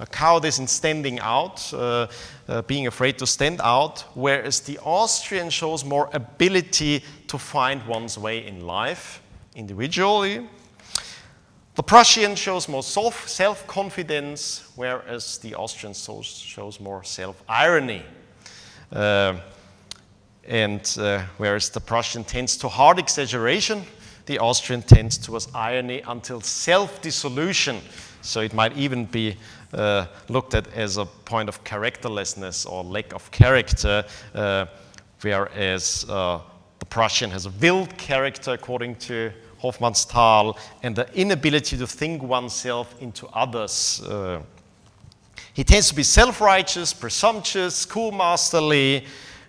A 0.00 0.06
cowardice 0.06 0.58
in 0.58 0.66
standing 0.66 1.20
out, 1.20 1.72
uh, 1.72 2.06
uh, 2.48 2.62
being 2.62 2.86
afraid 2.86 3.18
to 3.18 3.26
stand 3.26 3.60
out, 3.62 4.00
whereas 4.14 4.60
the 4.60 4.78
Austrian 4.78 5.50
shows 5.50 5.84
more 5.84 6.08
ability 6.14 7.04
to 7.28 7.38
find 7.38 7.86
one's 7.86 8.18
way 8.18 8.46
in 8.46 8.66
life 8.66 9.22
individually 9.54 10.48
the 11.80 11.84
Prussian 11.84 12.34
shows 12.36 12.68
more 12.68 12.82
self 12.82 13.66
confidence, 13.66 14.70
whereas 14.76 15.38
the 15.38 15.54
Austrian 15.54 15.94
shows 15.94 16.78
more 16.78 17.02
self 17.02 17.42
irony. 17.48 18.02
Uh, 18.92 19.40
and 20.46 20.94
uh, 21.00 21.22
whereas 21.38 21.70
the 21.70 21.80
Prussian 21.80 22.22
tends 22.22 22.58
to 22.58 22.68
hard 22.68 22.98
exaggeration, 22.98 23.82
the 24.26 24.38
Austrian 24.38 24.82
tends 24.82 25.16
towards 25.16 25.48
irony 25.54 26.02
until 26.06 26.42
self 26.42 27.00
dissolution. 27.00 27.80
So 28.20 28.42
it 28.42 28.52
might 28.52 28.76
even 28.76 29.06
be 29.06 29.36
uh, 29.72 30.04
looked 30.28 30.54
at 30.54 30.70
as 30.74 30.98
a 30.98 31.06
point 31.06 31.48
of 31.48 31.64
characterlessness 31.64 32.66
or 32.66 32.84
lack 32.84 33.14
of 33.14 33.30
character, 33.30 34.04
uh, 34.34 34.66
whereas 35.22 36.04
uh, 36.10 36.40
the 36.78 36.84
Prussian 36.84 37.30
has 37.30 37.46
a 37.46 37.50
willed 37.58 37.96
character 37.96 38.52
according 38.52 38.96
to 38.96 39.32
Hofmannsthal, 39.62 40.58
and 40.82 40.96
the 40.96 41.12
inability 41.14 41.76
to 41.76 41.86
think 41.86 42.22
oneself 42.22 42.94
into 43.00 43.26
others. 43.28 44.02
Uh, 44.02 44.42
he 45.52 45.64
tends 45.64 45.88
to 45.88 45.94
be 45.94 46.02
self 46.02 46.40
righteous, 46.40 46.92
presumptuous, 46.92 47.86
schoolmasterly, 47.86 49.04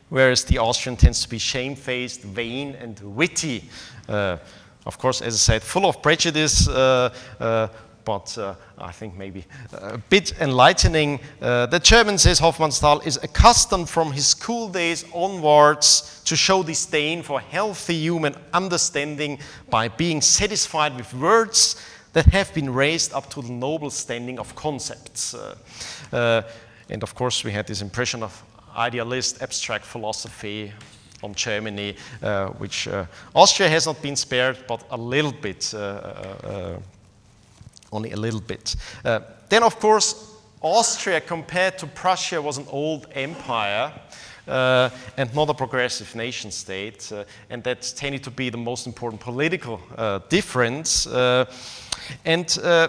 whereas 0.09 0.43
the 0.43 0.57
Austrian 0.57 0.97
tends 0.97 1.21
to 1.23 1.29
be 1.29 1.37
shamefaced, 1.37 2.21
vain, 2.21 2.75
and 2.75 2.99
witty. 2.99 3.69
Uh, 4.09 4.37
of 4.85 4.97
course, 4.97 5.21
as 5.21 5.35
I 5.35 5.37
said, 5.37 5.61
full 5.61 5.85
of 5.85 6.01
prejudice, 6.01 6.67
uh, 6.67 7.13
uh 7.39 7.67
but 8.05 8.37
uh, 8.37 8.55
I 8.77 8.91
think 8.91 9.15
maybe 9.15 9.45
a 9.73 9.97
bit 9.97 10.33
enlightening. 10.39 11.19
Uh, 11.41 11.65
the 11.65 11.79
German, 11.79 12.17
says 12.17 12.39
Hofmannsthal, 12.39 13.05
is 13.05 13.17
accustomed 13.23 13.89
from 13.89 14.11
his 14.11 14.27
school 14.27 14.69
days 14.69 15.05
onwards 15.13 16.21
to 16.25 16.35
show 16.35 16.63
disdain 16.63 17.23
for 17.23 17.39
healthy 17.39 17.95
human 17.95 18.35
understanding 18.53 19.39
by 19.69 19.87
being 19.87 20.21
satisfied 20.21 20.95
with 20.95 21.13
words 21.13 21.75
that 22.13 22.25
have 22.27 22.53
been 22.53 22.73
raised 22.73 23.13
up 23.13 23.29
to 23.29 23.41
the 23.41 23.51
noble 23.51 23.89
standing 23.89 24.39
of 24.39 24.55
concepts. 24.55 25.33
Uh, 25.33 25.55
uh 26.11 26.41
and 26.89 27.03
of 27.03 27.15
course, 27.15 27.45
we 27.45 27.53
had 27.53 27.67
this 27.67 27.81
impression 27.81 28.21
of 28.21 28.43
idealist 28.75 29.41
abstract 29.41 29.85
philosophy 29.85 30.73
on 31.23 31.33
Germany, 31.33 31.95
uh, 32.21 32.47
which 32.47 32.87
uh, 32.87 33.05
Austria 33.33 33.69
has 33.69 33.85
not 33.85 34.01
been 34.01 34.15
spared, 34.15 34.57
but 34.67 34.83
a 34.89 34.97
little 34.97 35.31
bit 35.31 35.73
only 37.91 38.11
a 38.11 38.17
little 38.17 38.41
bit. 38.41 38.75
Uh, 39.03 39.19
then, 39.49 39.63
of 39.63 39.79
course, 39.79 40.31
Austria 40.61 41.21
compared 41.21 41.77
to 41.79 41.87
Prussia 41.87 42.41
was 42.41 42.57
an 42.57 42.65
old 42.69 43.07
empire. 43.13 43.91
Uh, 44.47 44.89
and 45.17 45.33
not 45.35 45.49
a 45.49 45.53
progressive 45.53 46.15
nation 46.15 46.51
state, 46.51 47.11
uh, 47.11 47.23
and 47.51 47.63
that 47.63 47.93
tended 47.95 48.23
to 48.23 48.31
be 48.31 48.49
the 48.49 48.57
most 48.57 48.87
important 48.87 49.21
political 49.21 49.79
uh, 49.95 50.19
difference. 50.29 51.05
Uh, 51.05 51.45
and 52.25 52.57
uh, 52.63 52.87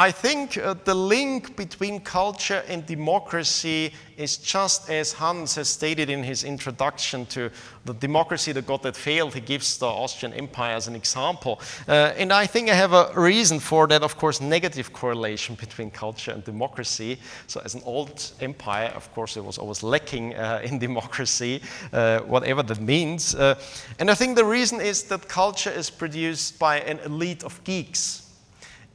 I 0.00 0.10
think 0.10 0.56
uh, 0.56 0.76
the 0.84 0.94
link 0.94 1.56
between 1.56 2.00
culture 2.00 2.64
and 2.68 2.86
democracy 2.86 3.92
is 4.16 4.38
just 4.38 4.88
as 4.88 5.12
Hans 5.12 5.56
has 5.56 5.68
stated 5.68 6.08
in 6.08 6.22
his 6.22 6.42
introduction 6.42 7.26
to 7.26 7.50
the 7.84 7.92
democracy, 7.92 8.52
the 8.52 8.62
God 8.62 8.82
that 8.84 8.96
failed. 8.96 9.34
He 9.34 9.42
gives 9.42 9.76
the 9.76 9.84
Austrian 9.84 10.32
Empire 10.32 10.74
as 10.74 10.88
an 10.88 10.96
example. 10.96 11.60
Uh, 11.86 12.14
and 12.16 12.32
I 12.32 12.46
think 12.46 12.70
I 12.70 12.74
have 12.76 12.94
a 12.94 13.12
reason 13.14 13.60
for 13.60 13.86
that, 13.88 14.02
of 14.02 14.16
course, 14.16 14.40
negative 14.40 14.90
correlation 14.94 15.54
between 15.56 15.90
culture 15.90 16.30
and 16.30 16.42
democracy. 16.44 17.18
So, 17.46 17.60
as 17.62 17.74
an 17.74 17.82
old 17.84 18.32
empire, 18.40 18.90
of 18.96 19.12
course, 19.12 19.36
it 19.36 19.44
was 19.44 19.58
always 19.58 19.82
lacking 19.82 20.34
uh, 20.34 20.62
in 20.64 20.78
democracy, 20.88 21.60
uh, 21.92 22.20
whatever 22.20 22.62
that 22.62 22.80
means. 22.80 23.34
Uh, 23.34 23.60
and 23.98 24.10
I 24.10 24.14
think 24.14 24.36
the 24.36 24.46
reason 24.46 24.80
is 24.80 25.02
that 25.02 25.28
culture 25.28 25.70
is 25.70 25.90
produced 25.90 26.58
by 26.58 26.80
an 26.80 27.00
elite 27.00 27.44
of 27.44 27.62
geeks 27.64 28.29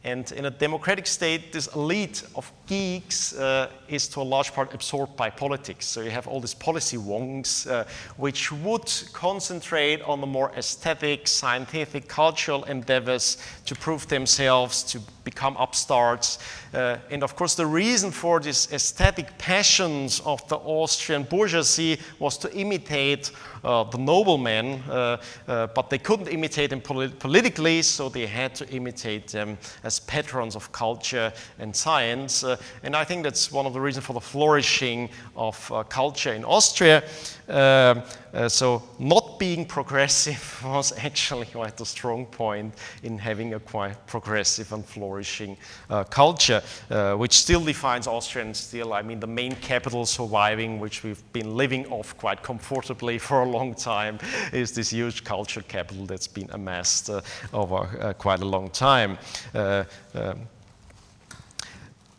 and 0.05 0.31
in 0.33 0.45
a 0.45 0.51
democratic 0.51 1.07
state, 1.07 1.51
this 1.51 1.67
elite 1.75 2.23
of 2.35 2.51
geeks 2.67 3.33
uh, 3.33 3.69
is 3.87 4.07
to 4.09 4.21
a 4.21 4.23
large 4.23 4.53
part 4.53 4.73
absorbed 4.73 5.15
by 5.15 5.29
politics. 5.29 5.85
So 5.85 6.01
you 6.01 6.11
have 6.11 6.27
all 6.27 6.39
these 6.39 6.53
policy 6.53 6.97
wongs, 6.97 7.67
uh, 7.67 7.85
which 8.17 8.51
would 8.51 8.91
concentrate 9.13 10.01
on 10.01 10.21
the 10.21 10.27
more 10.27 10.51
aesthetic, 10.57 11.27
scientific, 11.27 12.07
cultural 12.07 12.63
endeavors 12.65 13.37
to 13.65 13.75
prove 13.75 14.07
themselves, 14.07 14.83
to 14.83 14.99
become 15.23 15.57
upstarts. 15.57 16.39
Uh, 16.73 16.97
and 17.09 17.23
of 17.23 17.35
course, 17.35 17.55
the 17.55 17.65
reason 17.65 18.11
for 18.11 18.39
these 18.39 18.71
aesthetic 18.71 19.37
passions 19.37 20.21
of 20.21 20.47
the 20.47 20.55
Austrian 20.55 21.23
bourgeoisie 21.23 21.99
was 22.19 22.37
to 22.37 22.53
imitate 22.55 23.31
uh, 23.63 23.83
the 23.83 23.97
noblemen, 23.97 24.81
uh, 24.87 25.17
uh, 25.47 25.67
but 25.67 25.89
they 25.89 25.97
couldn't 25.97 26.27
imitate 26.27 26.69
them 26.69 26.79
polit 26.79 27.19
politically, 27.19 27.81
so 27.81 28.07
they 28.07 28.27
had 28.27 28.53
to 28.53 28.69
imitate 28.69 29.27
them 29.27 29.57
as 29.83 29.99
patrons 30.01 30.55
of 30.55 30.71
culture 30.71 31.33
and 31.59 31.75
science. 31.75 32.45
Uh, 32.55 32.63
and 32.83 32.95
I 32.95 33.03
think 33.03 33.23
that's 33.23 33.51
one 33.51 33.65
of 33.65 33.73
the 33.73 33.81
reasons 33.81 34.05
for 34.05 34.13
the 34.13 34.21
flourishing 34.21 35.09
of 35.35 35.71
uh, 35.71 35.83
culture 35.83 36.33
in 36.33 36.43
Austria. 36.43 37.03
Um, 37.47 38.01
uh, 38.33 38.49
so 38.49 38.83
not 38.99 39.39
being 39.39 39.65
progressive 39.65 40.61
was 40.65 40.91
actually 40.97 41.45
quite 41.45 41.79
a 41.79 41.85
strong 41.85 42.25
point 42.25 42.73
in 43.03 43.17
having 43.17 43.53
a 43.53 43.59
quite 43.59 44.05
progressive 44.07 44.73
and 44.73 44.83
flourishing 44.85 45.55
uh, 45.89 46.03
culture, 46.03 46.61
uh, 46.89 47.13
which 47.13 47.33
still 47.33 47.63
defines 47.63 48.07
Austria 48.07 48.43
and 48.43 48.55
still, 48.55 48.93
I 48.93 49.01
mean, 49.01 49.19
the 49.19 49.27
main 49.27 49.55
capital 49.55 50.05
surviving, 50.05 50.79
which 50.79 51.03
we've 51.03 51.21
been 51.33 51.55
living 51.55 51.85
off 51.87 52.17
quite 52.17 52.43
comfortably 52.43 53.17
for 53.27 53.43
a 53.43 53.49
long 53.49 53.73
time, 53.73 54.19
is 54.51 54.71
this 54.73 54.89
huge 54.89 55.23
culture 55.23 55.61
capital 55.61 56.05
that's 56.05 56.27
been 56.27 56.49
amassed 56.51 57.09
uh, 57.09 57.21
over 57.53 58.13
quite 58.17 58.41
a 58.41 58.45
long 58.45 58.69
time. 58.69 59.17
Um, 59.53 60.47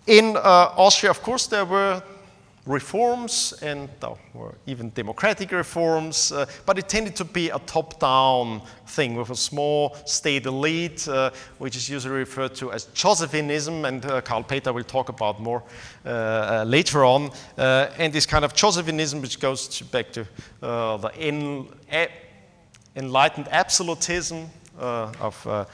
in 0.07 0.37
Austria, 0.37 1.11
of 1.11 1.23
course, 1.23 1.47
there 1.47 1.65
were 1.65 2.03
reforms 2.67 3.55
and 3.63 3.89
uh, 4.03 4.15
even 4.67 4.91
democratic 4.91 5.53
reforms, 5.53 6.33
uh, 6.33 6.45
but 6.67 6.79
it 6.79 6.89
tended 6.89 7.15
to 7.15 7.25
be 7.25 7.49
a 7.51 7.59
top-down 7.61 8.61
thing 8.89 9.15
with 9.15 9.31
a 9.31 9.37
small 9.37 9.97
state 10.05 10.47
elite, 10.47 11.07
uh, 11.09 11.31
which 11.59 11.77
is 11.77 11.89
usually 11.89 12.15
referred 12.15 12.55
to 12.55 12.73
as 12.73 12.87
Josephinism, 12.87 13.87
and 13.87 14.05
uh, 14.05 14.21
Karl 14.21 14.43
Peter 14.43 14.73
will 14.73 14.85
talk 14.85 15.09
about 15.09 15.41
more 15.41 15.63
uh, 16.05 16.09
uh, 16.09 16.65
later 16.67 17.05
on. 17.05 17.31
and 17.57 18.13
this 18.13 18.27
kind 18.27 18.45
of 18.45 18.53
Josephinism, 18.53 19.23
which 19.23 19.39
goes 19.39 19.69
to 19.69 19.85
back 19.85 20.13
to 20.13 20.27
the 20.61 21.11
en 21.19 21.69
enlightened 22.97 23.47
absolutism 23.51 24.51
of 24.79 25.69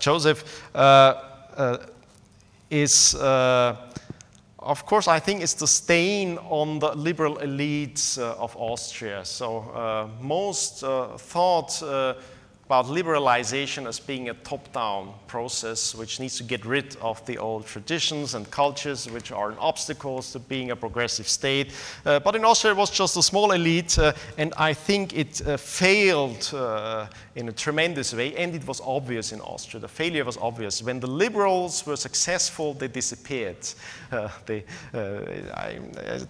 Joseph, 0.00 0.44
is 2.70 3.14
of 4.64 4.86
course, 4.86 5.08
I 5.08 5.18
think 5.18 5.42
it's 5.42 5.54
the 5.54 5.66
stain 5.66 6.38
on 6.38 6.78
the 6.78 6.94
liberal 6.94 7.36
elites 7.36 8.18
uh, 8.18 8.34
of 8.42 8.56
Austria. 8.56 9.24
So 9.24 9.58
uh, 9.58 10.08
most 10.20 10.82
uh, 10.82 11.18
thought 11.18 11.82
uh, 11.82 12.14
about 12.66 12.86
liberalization 12.86 13.86
as 13.86 14.00
being 14.00 14.30
a 14.30 14.34
top-down 14.34 15.12
process 15.26 15.94
which 15.94 16.18
needs 16.18 16.38
to 16.38 16.42
get 16.42 16.64
rid 16.64 16.96
of 17.02 17.24
the 17.26 17.36
old 17.36 17.66
traditions 17.66 18.34
and 18.34 18.50
cultures 18.50 19.10
which 19.10 19.32
are 19.32 19.50
an 19.50 19.58
obstacles 19.58 20.32
to 20.32 20.38
being 20.38 20.70
a 20.70 20.76
progressive 20.76 21.28
state. 21.28 21.74
Uh, 22.06 22.18
but 22.20 22.34
in 22.34 22.44
Austria 22.44 22.72
it 22.72 22.76
was 22.76 22.90
just 22.90 23.16
a 23.18 23.22
small 23.22 23.52
elite 23.52 23.98
uh, 23.98 24.14
and 24.38 24.54
I 24.56 24.72
think 24.72 25.14
it 25.14 25.46
uh, 25.46 25.58
failed 25.58 26.50
uh, 26.54 27.06
in 27.36 27.48
a 27.50 27.52
tremendous 27.52 28.14
way 28.14 28.34
and 28.36 28.54
it 28.54 28.66
was 28.66 28.80
obvious 28.80 29.32
in 29.32 29.40
Austria. 29.42 29.80
The 29.80 29.88
failure 29.88 30.24
was 30.24 30.38
obvious. 30.38 30.82
When 30.82 31.00
the 31.00 31.10
liberals 31.10 31.84
were 31.84 31.96
successful, 31.96 32.72
they 32.72 32.88
disappeared. 32.88 33.58
Uh, 34.10 34.28
they, 34.46 34.64
uh, 34.94 35.20
I, 35.54 35.80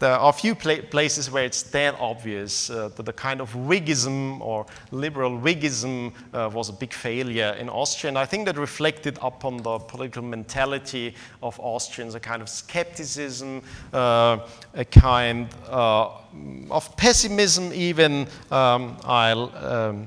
there 0.01 0.15
are 0.15 0.31
a 0.31 0.33
few 0.33 0.57
pla 0.57 0.77
places 0.91 1.31
where 1.31 1.45
it's 1.45 1.63
that 1.63 1.95
obvious 2.01 2.69
that 2.69 2.97
the 2.97 3.13
kind 3.13 3.41
of 3.41 3.53
Whiggism 3.53 4.41
or 4.41 4.67
liberal 4.91 5.39
Whiggism 5.39 6.13
uh, 6.35 6.51
was 6.53 6.69
a 6.69 6.73
big 6.73 6.93
failure 6.93 7.57
in 7.59 7.69
Austria. 7.69 8.09
And 8.09 8.19
I 8.19 8.27
think 8.27 8.47
that 8.47 8.59
reflected 8.59 9.19
upon 9.23 9.59
the 9.59 9.79
political 9.79 10.23
mentality 10.23 11.15
of 11.43 11.59
Austrians, 11.61 12.15
a 12.15 12.21
kind 12.21 12.43
of 12.43 12.49
skepticism, 12.49 13.63
uh, 13.93 14.39
a 14.75 14.85
kind 14.85 15.49
uh, 15.69 16.11
of 16.71 16.97
pessimism 16.97 17.73
even. 17.73 18.27
Um, 18.51 18.97
I'll 19.05 19.55
um, 19.57 20.07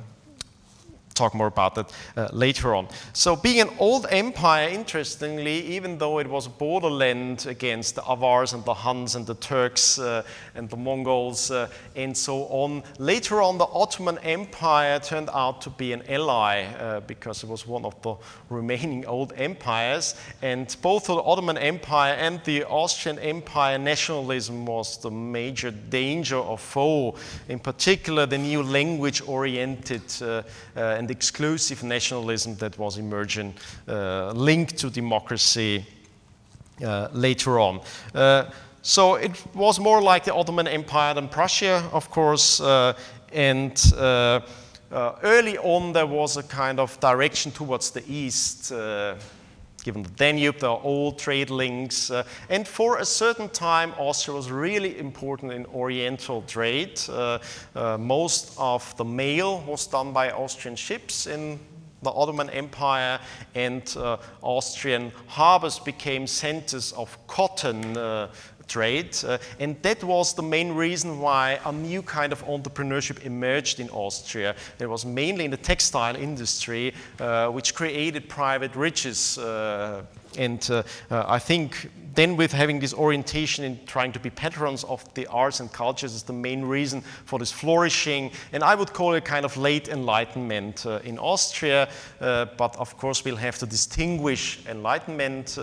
talk 1.17 1.33
more 1.33 1.47
about 1.47 1.75
that 1.75 1.93
uh, 2.15 2.29
later 2.31 2.75
on. 2.75 2.87
So 3.13 3.35
being 3.35 3.59
an 3.59 3.69
old 3.79 4.05
empire, 4.09 4.69
interestingly, 4.69 5.65
even 5.75 5.97
though 5.97 6.19
it 6.19 6.27
was 6.27 6.45
a 6.47 6.49
borderland 6.49 7.45
against 7.47 7.95
the 7.95 8.03
Avars 8.03 8.53
and 8.53 8.63
the 8.65 8.73
Huns 8.73 9.15
and 9.15 9.25
the 9.25 9.35
Turks 9.35 9.99
uh, 9.99 10.23
and 10.55 10.69
the 10.69 10.77
Mongols 10.77 11.51
uh, 11.51 11.69
and 11.95 12.15
so 12.15 12.43
on, 12.45 12.83
later 12.99 13.41
on 13.41 13.57
the 13.57 13.65
Ottoman 13.65 14.17
Empire 14.19 14.99
turned 14.99 15.29
out 15.33 15.61
to 15.61 15.69
be 15.69 15.93
an 15.93 16.03
ally 16.09 16.63
uh, 16.63 16.99
because 17.01 17.43
it 17.43 17.49
was 17.49 17.65
one 17.67 17.85
of 17.85 17.99
the 18.01 18.15
remaining 18.49 19.05
old 19.15 19.33
empires. 19.35 20.15
And 20.41 20.75
both 20.81 21.07
the 21.07 21.15
Ottoman 21.15 21.57
Empire 21.57 22.13
and 22.13 22.43
the 22.43 22.63
Austrian 22.65 23.19
Empire, 23.19 23.77
nationalism 23.77 24.65
was 24.65 24.97
the 24.97 25.11
major 25.11 25.71
danger 25.71 26.37
or 26.37 26.57
foe. 26.57 27.15
In 27.47 27.59
particular, 27.59 28.25
the 28.25 28.37
new 28.37 28.63
language-oriented 28.63 30.03
uh, 30.21 30.25
uh, 30.25 30.43
and 30.75 31.06
and 31.07 31.11
exclusive 31.15 31.83
nationalism 31.83 32.55
that 32.57 32.77
was 32.77 32.97
emerging 32.97 33.53
uh, 33.87 34.31
linked 34.31 34.77
to 34.77 34.89
democracy 34.89 35.85
uh, 36.83 37.07
later 37.13 37.59
on. 37.59 37.79
Uh, 38.13 38.43
so 38.81 39.15
it 39.15 39.31
was 39.55 39.79
more 39.79 40.01
like 40.01 40.25
the 40.25 40.33
Ottoman 40.33 40.67
Empire 40.67 41.13
than 41.13 41.29
Prussia, 41.29 41.83
of 41.91 42.09
course, 42.09 42.61
and 43.33 43.93
early 45.23 45.57
on, 45.57 45.93
there 45.93 46.07
was 46.07 46.37
a 46.37 46.43
kind 46.43 46.79
of 46.79 46.99
direction 46.99 47.51
towards 47.51 47.91
the 47.91 48.03
east. 48.07 48.71
Given 49.87 50.03
the 50.03 50.09
Danube, 50.09 50.59
there 50.59 50.71
are 50.71 50.81
old 50.83 51.17
trade 51.17 51.49
links. 51.49 52.11
Uh, 52.11 52.25
and 52.49 52.67
for 52.67 52.97
a 52.97 53.05
certain 53.05 53.47
time, 53.47 53.93
Austria 53.97 54.35
was 54.35 54.51
really 54.51 54.99
important 54.99 55.53
in 55.53 55.65
Oriental 55.67 56.41
trade. 56.41 56.99
Uh, 57.07 57.39
uh, 57.73 57.97
most 57.97 58.53
of 58.57 58.93
the 58.97 59.05
mail 59.05 59.61
was 59.65 59.87
done 59.87 60.11
by 60.11 60.31
Austrian 60.31 60.75
ships 60.75 61.25
in 61.25 61.57
the 62.01 62.11
Ottoman 62.11 62.49
Empire 62.49 63.17
and 63.55 63.95
uh, 63.97 64.17
Austrian 64.41 65.13
harbors 65.25 65.79
became 65.79 66.27
centers 66.27 66.91
of 66.91 67.17
cotton 67.27 67.95
uh, 67.95 68.27
trade. 68.67 69.17
Uh, 69.23 69.37
and 69.59 69.81
that 69.81 70.03
was 70.03 70.33
the 70.33 70.43
main 70.43 70.73
reason 70.73 71.19
why 71.19 71.59
a 71.65 71.71
new 71.71 72.01
kind 72.01 72.31
of 72.31 72.43
entrepreneurship 72.45 73.23
emerged 73.25 73.79
in 73.79 73.89
Austria. 73.89 74.55
It 74.79 74.89
was 74.89 75.05
mainly 75.05 75.45
in 75.45 75.51
the 75.51 75.57
textile 75.57 76.15
industry, 76.15 76.93
uh, 77.19 77.47
which 77.49 77.73
created 77.73 78.29
private 78.29 78.75
riches. 78.75 79.37
Uh, 79.37 80.03
and 80.37 80.67
uh, 80.69 80.83
uh, 81.09 81.23
I 81.27 81.39
think 81.39 81.89
then 82.13 82.35
with 82.35 82.51
having 82.51 82.79
this 82.79 82.93
orientation 82.93 83.63
in 83.63 83.79
trying 83.85 84.11
to 84.11 84.19
be 84.19 84.29
patrons 84.29 84.83
of 84.83 85.03
the 85.13 85.27
arts 85.27 85.59
and 85.59 85.71
cultures 85.71 86.13
is 86.13 86.23
the 86.23 86.33
main 86.33 86.65
reason 86.65 87.01
for 87.25 87.37
this 87.39 87.51
flourishing. 87.51 88.31
And 88.51 88.63
I 88.63 88.75
would 88.75 88.91
call 88.91 89.13
it 89.13 89.23
kind 89.23 89.45
of 89.45 89.55
late 89.55 89.87
enlightenment 89.87 90.85
uh, 90.85 90.99
in 91.03 91.19
Austria. 91.19 91.89
but 92.19 92.75
of 92.77 92.97
course, 92.97 93.23
we'll 93.23 93.35
have 93.35 93.57
to 93.59 93.65
distinguish 93.65 94.59
enlightenment. 94.67 95.57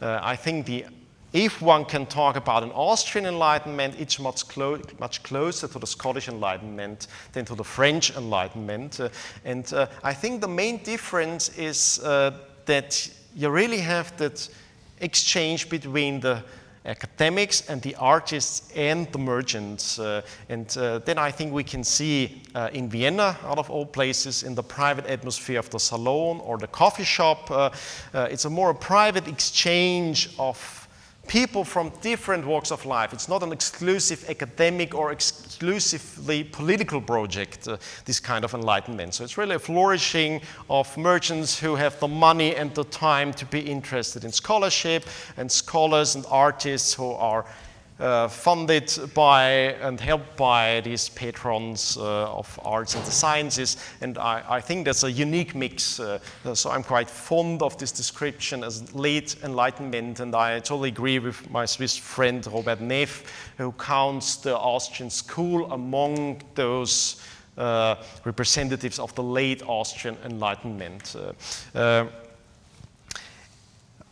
I 0.00 0.36
think 0.36 0.66
the 0.66 0.86
if 1.34 1.60
one 1.60 1.84
can 1.84 2.06
talk 2.06 2.36
about 2.36 2.62
an 2.62 2.70
Austrian 2.70 3.26
Enlightenment, 3.26 3.96
it's 3.98 4.20
much, 4.20 4.46
clo 4.46 4.80
much 5.00 5.22
closer 5.24 5.66
to 5.66 5.78
the 5.80 5.86
Scottish 5.86 6.28
Enlightenment 6.28 7.08
than 7.32 7.44
to 7.44 7.56
the 7.56 7.64
French 7.64 8.16
Enlightenment. 8.16 9.00
Uh, 9.00 9.08
and 9.44 9.70
uh, 9.72 9.88
I 10.04 10.14
think 10.14 10.40
the 10.40 10.48
main 10.48 10.78
difference 10.84 11.48
is 11.58 11.98
uh, 12.04 12.38
that 12.66 13.10
you 13.34 13.50
really 13.50 13.80
have 13.80 14.16
that 14.18 14.48
exchange 15.00 15.68
between 15.68 16.20
the 16.20 16.44
academics 16.86 17.68
and 17.68 17.82
the 17.82 17.94
artists 17.96 18.70
and 18.76 19.10
the 19.10 19.18
merchants. 19.18 19.98
Uh, 19.98 20.22
and 20.48 20.76
uh, 20.76 20.98
then 21.00 21.18
I 21.18 21.30
think 21.30 21.52
we 21.52 21.64
can 21.64 21.82
see 21.82 22.42
uh, 22.54 22.68
in 22.72 22.88
Vienna, 22.88 23.36
out 23.44 23.58
of 23.58 23.70
all 23.70 23.86
places, 23.86 24.42
in 24.42 24.54
the 24.54 24.62
private 24.62 25.06
atmosphere 25.06 25.58
of 25.58 25.70
the 25.70 25.80
salon 25.80 26.40
or 26.40 26.58
the 26.58 26.66
coffee 26.66 27.04
shop, 27.04 27.50
uh, 27.50 27.70
uh, 28.12 28.28
it's 28.30 28.44
a 28.44 28.50
more 28.50 28.74
private 28.74 29.26
exchange 29.26 30.30
of 30.38 30.83
people 31.26 31.64
from 31.64 31.90
different 32.00 32.46
walks 32.46 32.70
of 32.70 32.84
life. 32.86 33.12
It's 33.12 33.28
not 33.28 33.42
an 33.42 33.52
exclusive 33.52 34.28
academic 34.28 34.94
or 34.94 35.12
exclusively 35.12 36.44
political 36.44 37.00
project, 37.00 37.68
uh, 37.68 37.76
this 38.04 38.20
kind 38.20 38.44
of 38.44 38.54
enlightenment. 38.54 39.14
So 39.14 39.24
it's 39.24 39.38
really 39.38 39.56
a 39.56 39.58
flourishing 39.58 40.40
of 40.68 40.96
merchants 40.96 41.58
who 41.58 41.76
have 41.76 41.98
the 42.00 42.08
money 42.08 42.54
and 42.54 42.74
the 42.74 42.84
time 42.84 43.32
to 43.34 43.46
be 43.46 43.60
interested 43.60 44.24
in 44.24 44.32
scholarship 44.32 45.04
and 45.36 45.50
scholars 45.50 46.14
and 46.14 46.24
artists 46.30 46.94
who 46.94 47.12
are 47.12 47.44
uh, 48.00 48.28
funded 48.28 48.92
by 49.14 49.44
and 49.80 50.00
helped 50.00 50.36
by 50.36 50.80
these 50.80 51.08
patrons 51.10 51.96
uh, 51.96 52.32
of 52.32 52.58
arts 52.64 52.94
and 52.94 53.04
the 53.04 53.10
sciences. 53.10 53.76
And 54.00 54.18
I, 54.18 54.42
I 54.48 54.60
think 54.60 54.84
that's 54.84 55.04
a 55.04 55.10
unique 55.10 55.54
mix. 55.54 56.00
Uh, 56.00 56.18
so 56.54 56.70
I'm 56.70 56.82
quite 56.82 57.08
fond 57.08 57.62
of 57.62 57.78
this 57.78 57.92
description 57.92 58.64
as 58.64 58.94
late 58.94 59.36
enlightenment. 59.44 60.20
And 60.20 60.34
I 60.34 60.58
totally 60.58 60.88
agree 60.88 61.18
with 61.18 61.48
my 61.50 61.66
Swiss 61.66 61.96
friend 61.96 62.46
Robert 62.52 62.80
Nef, 62.80 63.24
who 63.58 63.72
counts 63.72 64.36
the 64.36 64.56
Austrian 64.56 65.10
school 65.10 65.72
among 65.72 66.42
those 66.54 67.22
uh, 67.56 67.94
representatives 68.24 68.98
of 68.98 69.14
the 69.14 69.22
late 69.22 69.62
Austrian 69.66 70.16
Enlightenment. 70.24 71.14
Uh, 71.14 71.78
uh, 71.78 72.06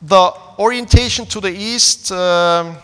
the 0.02 0.32
orientation 0.58 1.26
to 1.26 1.40
the 1.40 1.50
East 1.50 2.10
um, 2.12 2.76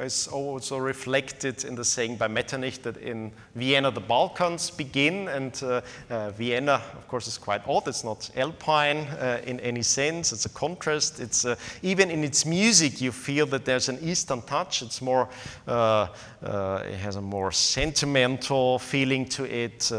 is 0.00 0.28
also 0.28 0.78
reflected 0.78 1.64
in 1.64 1.74
the 1.74 1.84
saying 1.84 2.16
by 2.16 2.28
Metternich 2.28 2.82
that 2.82 2.96
in 2.96 3.32
Vienna 3.54 3.90
the 3.90 4.00
Balkans 4.00 4.70
begin, 4.70 5.28
and 5.28 5.60
uh, 5.62 5.80
uh, 6.10 6.30
Vienna, 6.30 6.82
of 6.96 7.08
course, 7.08 7.26
is 7.26 7.38
quite 7.38 7.62
odd. 7.66 7.86
It's 7.88 8.04
not 8.04 8.30
alpine 8.36 9.06
uh, 9.06 9.40
in 9.46 9.60
any 9.60 9.82
sense. 9.82 10.32
It's 10.32 10.46
a 10.46 10.50
contrast. 10.50 11.20
It's 11.20 11.44
uh, 11.44 11.56
even 11.82 12.10
in 12.10 12.24
its 12.24 12.44
music, 12.44 13.00
you 13.00 13.12
feel 13.12 13.46
that 13.46 13.64
there's 13.64 13.88
an 13.88 13.98
Eastern 14.02 14.42
touch. 14.42 14.82
It's 14.82 15.00
more, 15.00 15.28
uh, 15.66 16.08
it 16.44 16.96
has 16.96 17.16
a 17.16 17.22
more 17.22 17.52
sentimental 17.52 18.78
feeling 18.78 19.26
to 19.26 19.44
it. 19.44 19.90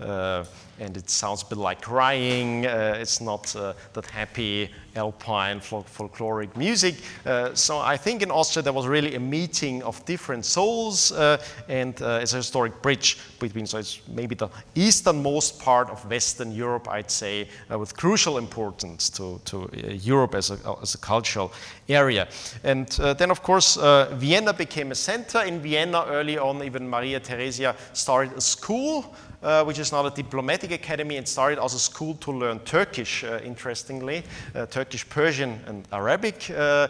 uh, 0.00 0.44
and 0.78 0.96
it 0.96 1.08
sounds 1.08 1.42
a 1.42 1.46
bit 1.46 1.58
like 1.58 1.80
crying. 1.80 2.66
Uh, 2.66 2.96
it's 2.98 3.20
not 3.20 3.54
uh, 3.56 3.72
that 3.94 4.06
happy 4.06 4.70
alpine 4.94 5.60
fol 5.60 5.84
folkloric 5.84 6.54
music. 6.56 6.96
Uh, 7.24 7.54
so 7.54 7.78
I 7.78 7.96
think 7.96 8.22
in 8.22 8.30
Austria 8.30 8.62
there 8.62 8.72
was 8.72 8.86
really 8.86 9.14
a 9.14 9.20
meeting 9.20 9.82
of 9.82 10.04
different 10.04 10.44
souls 10.44 11.12
uh, 11.12 11.38
and 11.68 12.00
uh, 12.02 12.20
it's 12.22 12.32
a 12.34 12.38
historic 12.38 12.82
bridge 12.82 13.18
between, 13.38 13.66
so 13.66 13.78
it's 13.78 14.00
maybe 14.08 14.34
the 14.34 14.48
easternmost 14.74 15.58
part 15.60 15.90
of 15.90 16.04
Western 16.10 16.52
Europe, 16.52 16.88
I'd 16.90 17.10
say, 17.10 17.48
with 17.70 17.96
crucial 17.96 18.38
importance 18.38 19.10
to, 19.10 19.40
to 19.46 19.68
Europe 20.02 20.34
as 20.34 20.50
a, 20.50 20.58
as 20.82 20.94
a 20.94 20.98
cultural 20.98 21.52
area. 21.88 22.28
And 22.64 22.88
then 23.18 23.30
of 23.30 23.42
course 23.42 23.76
Vienna 24.12 24.52
became 24.52 24.92
a 24.92 24.94
center. 24.94 25.42
In 25.42 25.60
Vienna 25.60 25.85
early 25.94 26.38
on 26.38 26.62
even 26.62 26.88
Maria 26.88 27.20
Theresia 27.20 27.74
started 27.92 28.36
a 28.36 28.40
school 28.40 29.14
uh, 29.42 29.64
which 29.64 29.78
is 29.78 29.92
now 29.92 30.04
a 30.06 30.10
diplomatic 30.10 30.72
academy 30.72 31.16
and 31.16 31.26
started 31.26 31.62
as 31.62 31.74
a 31.74 31.78
school 31.78 32.14
to 32.14 32.32
learn 32.32 32.58
Turkish, 32.60 33.24
uh, 33.24 33.40
interestingly, 33.44 34.24
uh, 34.54 34.66
Turkish, 34.66 35.08
Persian, 35.08 35.60
and 35.66 35.86
Arabic 35.92 36.50
uh, 36.50 36.88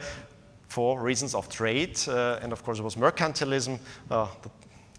for 0.68 1.00
reasons 1.00 1.34
of 1.34 1.48
trade. 1.48 1.98
Uh, 2.08 2.38
and 2.42 2.52
of 2.52 2.62
course, 2.62 2.78
it 2.78 2.82
was 2.82 2.96
mercantilism. 2.96 3.78
Uh, 4.10 4.26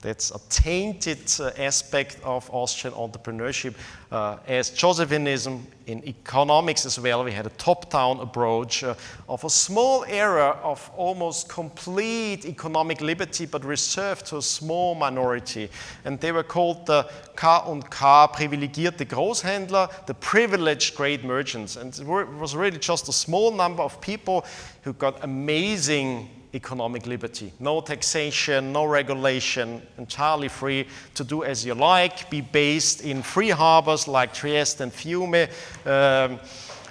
that's 0.01 0.31
a 0.31 0.39
tainted 0.49 1.19
uh, 1.39 1.51
aspect 1.57 2.17
of 2.23 2.49
Austrian 2.51 2.95
entrepreneurship. 2.95 3.73
Uh, 4.12 4.38
as 4.47 4.71
Josephinism 4.71 5.62
in 5.88 6.07
economics 6.07 6.86
as 6.86 6.99
well, 6.99 7.23
we 7.23 7.31
had 7.31 7.45
a 7.45 7.51
top-down 7.57 8.19
approach 8.19 8.83
uh, 8.83 8.93
of 9.27 9.43
a 9.43 9.49
small 9.49 10.05
era 10.07 10.60
of 10.63 10.89
almost 10.95 11.49
complete 11.49 12.45
economic 12.45 13.01
liberty, 13.01 13.45
but 13.45 13.65
reserved 13.65 14.25
to 14.27 14.38
a 14.38 14.41
small 14.41 14.93
minority. 14.95 15.69
And 16.05 16.19
they 16.19 16.31
were 16.31 16.43
called 16.43 16.86
the 16.86 17.10
K 17.36 17.47
und 17.65 17.89
K 17.89 18.27
privilegierte 18.33 19.05
Großhändler, 19.05 19.89
the 20.05 20.13
privileged 20.13 20.95
great 20.95 21.23
merchants. 21.23 21.75
And 21.75 21.97
it 21.97 22.05
was 22.05 22.55
really 22.55 22.79
just 22.79 23.10
a 23.10 23.13
small 23.13 23.51
number 23.51 23.81
of 23.81 23.99
people 23.99 24.45
who 24.83 24.93
got 24.93 25.23
amazing 25.23 26.29
economic 26.58 27.06
liberty. 27.06 27.54
No 27.60 27.82
taxation, 27.82 28.74
no 28.74 28.86
regulation, 28.86 29.82
entirely 29.98 30.50
free 30.50 30.88
to 31.13 31.24
do 31.24 31.43
as 31.43 31.65
you 31.65 31.76
like, 31.76 32.30
be 32.30 32.41
based 32.41 33.02
in 33.02 33.22
free 33.22 33.52
harbors 33.52 34.08
like 34.08 34.34
Trieste 34.34 34.82
and 34.82 34.91
Fiume, 34.91 35.48
um, 35.86 36.39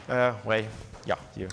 uh, 0.09 0.33
where, 0.45 0.65
yeah, 1.05 1.17
you 1.37 1.49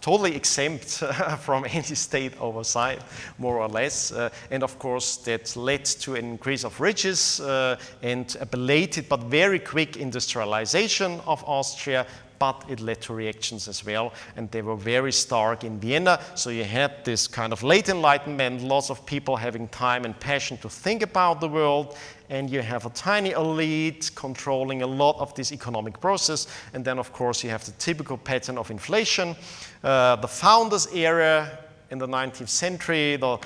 totally 0.00 0.34
exempt 0.34 0.88
from 1.40 1.64
any 1.64 1.94
state 1.94 2.32
oversight, 2.40 3.02
more 3.38 3.58
or 3.58 3.68
less. 3.68 4.12
Uh, 4.12 4.30
and 4.50 4.62
of 4.62 4.78
course, 4.78 5.18
that 5.18 5.56
led 5.56 5.84
to 5.84 6.14
an 6.14 6.24
increase 6.24 6.64
of 6.64 6.80
riches 6.80 7.40
uh, 7.40 7.76
and 8.02 8.36
a 8.40 8.46
belated 8.46 9.08
but 9.08 9.20
very 9.24 9.58
quick 9.58 9.96
industrialization 9.96 11.20
of 11.26 11.44
Austria, 11.46 12.06
but 12.38 12.64
it 12.68 12.80
led 12.80 13.00
to 13.02 13.14
reactions 13.14 13.68
as 13.68 13.84
well, 13.84 14.12
and 14.36 14.50
they 14.50 14.62
were 14.62 14.76
very 14.76 15.12
stark 15.12 15.64
in 15.64 15.78
Vienna. 15.80 16.20
So 16.34 16.50
you 16.50 16.64
had 16.64 17.04
this 17.04 17.26
kind 17.26 17.52
of 17.52 17.62
late 17.62 17.88
Enlightenment, 17.88 18.62
lots 18.62 18.90
of 18.90 19.04
people 19.06 19.36
having 19.36 19.68
time 19.68 20.04
and 20.04 20.18
passion 20.18 20.56
to 20.58 20.68
think 20.68 21.02
about 21.02 21.40
the 21.40 21.48
world, 21.48 21.96
and 22.30 22.50
you 22.50 22.60
have 22.60 22.86
a 22.86 22.90
tiny 22.90 23.30
elite 23.30 24.10
controlling 24.14 24.82
a 24.82 24.86
lot 24.86 25.16
of 25.18 25.34
this 25.34 25.52
economic 25.52 26.00
process. 26.00 26.46
And 26.74 26.84
then, 26.84 26.98
of 26.98 27.12
course, 27.12 27.42
you 27.42 27.50
have 27.50 27.64
the 27.64 27.72
typical 27.72 28.18
pattern 28.18 28.58
of 28.58 28.70
inflation. 28.70 29.34
Uh, 29.82 30.16
the 30.16 30.28
founders' 30.28 30.92
era 30.94 31.58
in 31.90 31.98
the 31.98 32.06
19th 32.06 32.48
century, 32.48 33.16
the, 33.16 33.38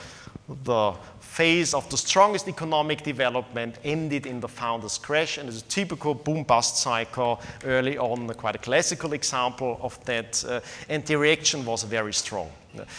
the 0.64 0.94
phase 1.32 1.72
of 1.72 1.88
the 1.88 1.96
strongest 1.96 2.46
economic 2.46 3.02
development 3.02 3.78
ended 3.84 4.26
in 4.26 4.38
the 4.40 4.48
founder's 4.48 4.98
crash 4.98 5.38
and 5.38 5.48
it's 5.48 5.62
a 5.62 5.64
typical 5.64 6.14
boom-bust 6.14 6.76
cycle 6.76 7.40
early 7.64 7.96
on, 7.96 8.28
quite 8.34 8.54
a 8.54 8.58
classical 8.58 9.14
example 9.14 9.78
of 9.80 9.98
that, 10.04 10.44
uh, 10.44 10.60
and 10.90 11.06
the 11.06 11.16
reaction 11.16 11.64
was 11.64 11.84
very 11.84 12.12
strong. 12.12 12.50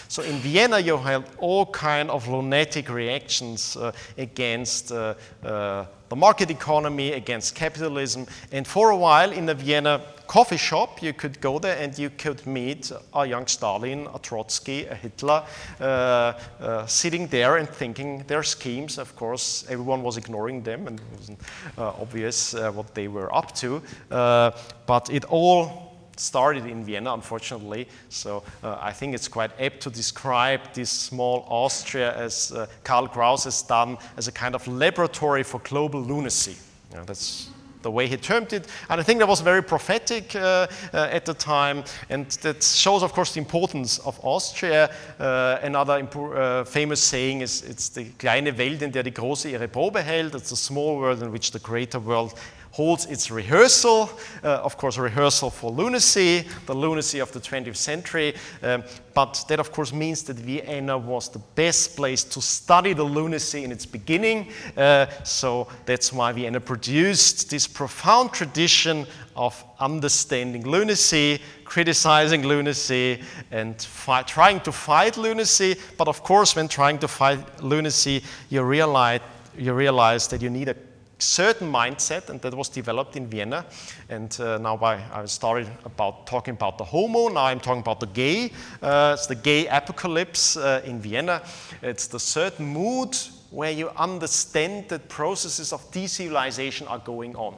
So 0.08 0.22
in 0.24 0.38
Vienna, 0.38 0.80
you 0.80 0.98
had 0.98 1.24
all 1.38 1.66
kind 1.66 2.10
of 2.10 2.28
lunatic 2.28 2.90
reactions 2.90 3.76
uh, 3.76 3.92
against 4.18 4.92
uh, 4.92 5.16
uh, 5.44 5.86
the 6.10 6.16
market 6.16 6.52
economy, 6.52 7.14
against 7.14 7.56
capitalism. 7.56 8.28
And 8.52 8.68
for 8.68 8.92
a 8.92 8.98
while 8.98 9.32
in 9.32 9.48
the 9.48 9.56
Vienna 9.56 10.02
coffee 10.28 10.58
shop, 10.58 11.02
you 11.02 11.14
could 11.14 11.42
go 11.42 11.60
there 11.60 11.78
and 11.78 11.98
you 11.98 12.10
could 12.10 12.46
meet 12.46 12.92
a 13.14 13.26
young 13.26 13.48
Stalin, 13.48 14.08
a 14.14 14.20
Trotsky, 14.20 14.86
a 14.86 14.96
Hitler, 14.96 15.44
uh, 15.80 15.84
uh, 15.84 16.86
sitting 16.86 17.28
there 17.28 17.58
and 17.58 17.68
thinking 17.68 18.23
their 18.28 18.44
schemes. 18.44 18.98
Of 18.98 19.16
course, 19.16 19.66
everyone 19.70 20.04
was 20.04 20.18
ignoring 20.18 20.64
them 20.64 20.88
and 20.88 21.00
it 21.00 21.06
wasn't 21.18 21.40
uh, 21.78 22.02
obvious 22.02 22.54
what 22.54 22.94
they 22.94 23.08
were 23.08 23.34
up 23.36 23.54
to. 23.56 23.82
but 24.10 25.10
it 25.10 25.26
all 25.26 25.94
started 26.18 26.66
in 26.66 26.84
Vienna, 26.84 27.14
unfortunately. 27.14 27.88
So 28.10 28.44
uh, 28.64 28.78
I 28.80 28.92
think 28.92 29.16
it's 29.16 29.28
quite 29.28 29.52
apt 29.60 29.82
to 29.82 29.90
describe 29.90 30.62
this 30.74 30.90
small 30.90 31.46
Austria, 31.48 32.16
as 32.16 32.52
uh, 32.52 32.68
Karl 32.84 33.08
Kraus 33.08 33.44
has 33.46 33.62
done, 33.62 33.98
as 34.18 34.28
a 34.28 34.32
kind 34.32 34.56
of 34.56 34.68
laboratory 34.68 35.44
for 35.44 35.60
global 35.60 36.02
lunacy. 36.02 36.58
That's 37.06 37.50
the 37.84 37.92
way 37.92 38.08
he 38.08 38.18
termed 38.18 38.54
it. 38.54 38.68
And 38.90 39.00
I 39.00 39.04
think 39.04 39.20
that 39.20 39.28
was 39.28 39.42
very 39.42 39.62
prophetic 39.62 40.36
uh, 40.36 40.68
uh, 40.94 41.10
at 41.12 41.26
the 41.26 41.34
time. 41.34 41.84
And 42.10 42.30
that 42.42 42.64
shows, 42.64 43.04
of 43.04 43.14
course, 43.14 43.34
the 43.34 43.40
importance 43.40 44.00
of 44.00 44.20
Austria. 44.24 44.90
Uh, 45.20 45.60
another 45.62 46.08
uh, 46.14 46.64
famous 46.66 47.02
saying 47.02 47.42
is, 47.42 47.62
it's 47.62 47.90
the 47.90 48.06
kleine 48.18 48.58
Welt, 48.58 48.82
in 48.82 48.92
der 48.92 49.04
die 49.04 49.12
große 49.12 49.50
ihre 49.50 49.68
Probe 49.68 50.02
hält. 50.02 50.34
It's 50.36 50.52
a 50.52 50.56
small 50.56 50.98
world 50.98 51.22
in 51.22 51.32
which 51.32 51.52
the 51.52 51.60
greater 51.60 52.00
world 52.00 52.34
holds 52.74 53.06
its 53.06 53.30
rehearsal, 53.30 54.10
uh, 54.44 54.48
of 54.64 54.78
course, 54.78 54.98
a 54.98 55.02
rehearsal 55.02 55.52
for 55.52 55.70
lunacy, 55.70 56.44
the 56.66 56.74
lunacy 56.74 57.20
of 57.20 57.32
the 57.32 57.40
20th 57.40 57.76
century. 57.76 58.34
Um, 58.64 58.84
but 59.14 59.46
that, 59.48 59.60
of 59.60 59.72
course, 59.72 59.94
means 59.94 60.24
that 60.24 60.38
Vienna 60.38 60.98
was 60.98 61.30
the 61.30 61.38
best 61.54 61.96
place 61.96 62.24
to 62.24 62.42
study 62.42 62.94
the 62.94 63.04
lunacy 63.04 63.64
in 63.64 63.72
its 63.72 63.86
beginning. 63.86 64.52
Uh, 64.76 65.06
so 65.24 65.68
that's 65.86 66.12
why 66.12 66.32
Vienna 66.32 66.60
produced 66.60 67.52
this 67.52 67.68
profound 67.68 68.34
tradition 68.34 69.06
of 69.36 69.64
understanding 69.80 70.68
lunacy, 70.68 71.40
criticizing 71.66 72.42
lunacy, 72.42 73.22
and 73.52 73.88
trying 74.26 74.60
to 74.62 74.72
fight 74.72 75.16
lunacy. 75.16 75.76
But 75.96 76.08
of 76.08 76.24
course, 76.24 76.56
when 76.56 76.68
trying 76.68 76.98
to 77.00 77.08
fight 77.08 77.64
lunacy, 77.64 78.24
you 78.50 78.64
realize, 78.64 79.22
you 79.56 79.74
realize 79.74 80.28
that 80.30 80.42
you 80.42 80.50
need 80.50 80.70
a 80.70 80.76
certain 81.24 81.72
mindset, 81.72 82.30
and 82.30 82.42
that 82.42 82.54
was 82.54 82.70
developed 82.70 83.16
in 83.16 83.28
Vienna. 83.28 83.66
And 84.10 84.38
uh, 84.40 84.58
now 84.58 84.78
I, 84.78 85.02
I 85.14 85.26
started 85.26 85.68
about 85.86 86.28
talking 86.28 86.54
about 86.54 86.78
the 86.78 86.84
homo, 86.84 87.30
now 87.30 87.46
I'm 87.46 87.60
talking 87.60 87.82
about 87.82 88.00
the 88.00 88.08
gay. 88.08 88.52
Uh, 88.82 89.16
it's 89.18 89.28
the 89.28 89.36
gay 89.36 89.68
apocalypse 89.68 90.58
uh, 90.58 90.82
in 90.86 91.00
Vienna. 91.00 91.42
It's 91.82 92.08
the 92.08 92.20
certain 92.20 92.66
mood 92.66 93.18
where 93.54 93.72
you 93.72 93.90
understand 93.98 94.90
that 94.90 95.08
processes 95.10 95.72
of 95.74 95.92
decivilization 95.92 96.90
are 96.90 96.98
going 96.98 97.36
on. 97.36 97.56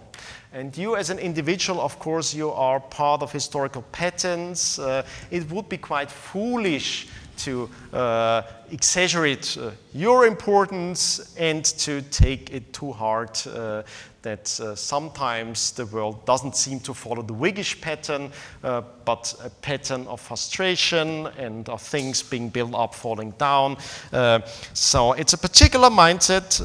And 0.52 0.78
you 0.78 0.98
as 0.98 1.10
an 1.10 1.20
individual, 1.20 1.80
of 1.82 2.00
course, 2.00 2.34
you 2.34 2.52
are 2.52 2.80
part 2.80 3.22
of 3.22 3.32
historical 3.32 3.82
patterns. 3.94 4.78
Uh, 4.78 5.06
it 5.32 5.50
would 5.52 5.70
be 5.70 5.78
quite 5.78 6.12
foolish 6.12 7.08
to 7.38 7.70
uh, 7.94 8.42
exaggerate 8.72 9.58
uh, 9.58 9.72
your 9.94 10.26
importance 10.26 11.36
and 11.38 11.64
to 11.66 12.02
take 12.04 12.54
it 12.54 12.74
too 12.74 12.92
hard 12.92 13.30
uh, 13.48 13.84
that 14.22 14.60
uh, 14.60 14.76
sometimes 14.76 15.72
the 15.74 15.86
world 15.86 16.26
doesn't 16.26 16.56
seem 16.56 16.80
to 16.80 16.94
follow 16.94 17.22
the 17.22 17.34
Whiggish 17.34 17.80
pattern, 17.80 18.32
uh, 18.64 18.82
but 19.06 19.36
a 19.44 19.50
pattern 19.50 20.08
of 20.08 20.20
frustration 20.20 21.28
and 21.38 21.70
of 21.70 21.82
things 21.82 22.24
being 22.24 22.50
built 22.50 22.74
up, 22.74 22.96
falling 22.96 23.32
down. 23.32 23.78
Uh, 24.12 24.40
so 24.74 25.14
it's 25.14 25.34
a 25.34 25.38
particular 25.38 25.90
mindset 25.90 26.60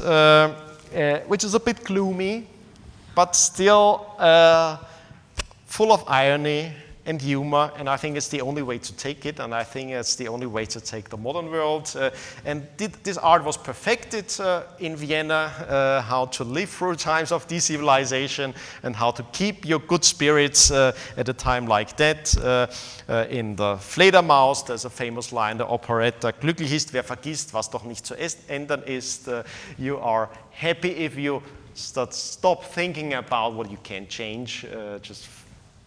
which 1.27 1.43
is 1.43 1.53
a 1.53 1.59
bit 1.59 1.83
gloomy, 1.83 2.47
but 3.15 3.35
still 3.35 4.07
full 5.67 5.93
of 5.93 6.03
irony 6.07 6.73
and 7.05 7.21
humor, 7.21 7.71
and 7.77 7.89
I 7.89 7.97
think 7.97 8.15
it's 8.15 8.27
the 8.27 8.41
only 8.41 8.61
way 8.61 8.77
to 8.77 8.93
take 8.95 9.25
it, 9.25 9.39
and 9.39 9.55
I 9.55 9.63
think 9.63 9.91
it's 9.91 10.15
the 10.15 10.27
only 10.27 10.45
way 10.45 10.65
to 10.65 10.79
take 10.79 11.09
the 11.09 11.17
modern 11.17 11.49
world. 11.49 11.91
Uh, 11.97 12.11
and 12.45 12.67
this 12.77 13.17
art 13.17 13.43
was 13.43 13.57
perfected 13.57 14.39
uh, 14.39 14.63
in 14.79 14.95
Vienna, 14.95 15.51
uh, 15.67 16.01
how 16.01 16.25
to 16.27 16.43
live 16.43 16.69
through 16.69 16.95
times 16.95 17.31
of 17.31 17.47
decivilization 17.47 18.53
and 18.83 18.95
how 18.95 19.09
to 19.11 19.23
keep 19.31 19.65
your 19.65 19.79
good 19.79 20.03
spirits 20.03 20.69
uh, 20.69 20.91
at 21.17 21.27
a 21.27 21.33
time 21.33 21.65
like 21.65 21.97
that. 21.97 22.37
Uh, 22.37 22.67
uh, 23.09 23.25
in 23.29 23.55
the 23.55 23.75
Fledermaus, 23.77 24.65
there's 24.65 24.85
a 24.85 24.89
famous 24.89 25.31
line, 25.31 25.57
the 25.57 25.65
operetta, 25.65 26.31
glücklich 26.31 26.71
ist, 26.71 26.93
wer 26.93 27.03
vergisst, 27.03 27.53
was 27.53 27.69
doch 27.69 27.83
nicht 27.83 28.05
zu 28.05 28.15
ändern 28.47 28.83
ist. 28.83 29.29
you 29.77 29.97
are 29.97 30.29
happy 30.51 30.91
if 30.91 31.17
you 31.17 31.41
stop 31.73 32.63
thinking 32.63 33.15
about 33.15 33.55
what 33.55 33.69
you 33.71 33.77
can 33.83 34.07
change, 34.07 34.65
just 35.01 35.27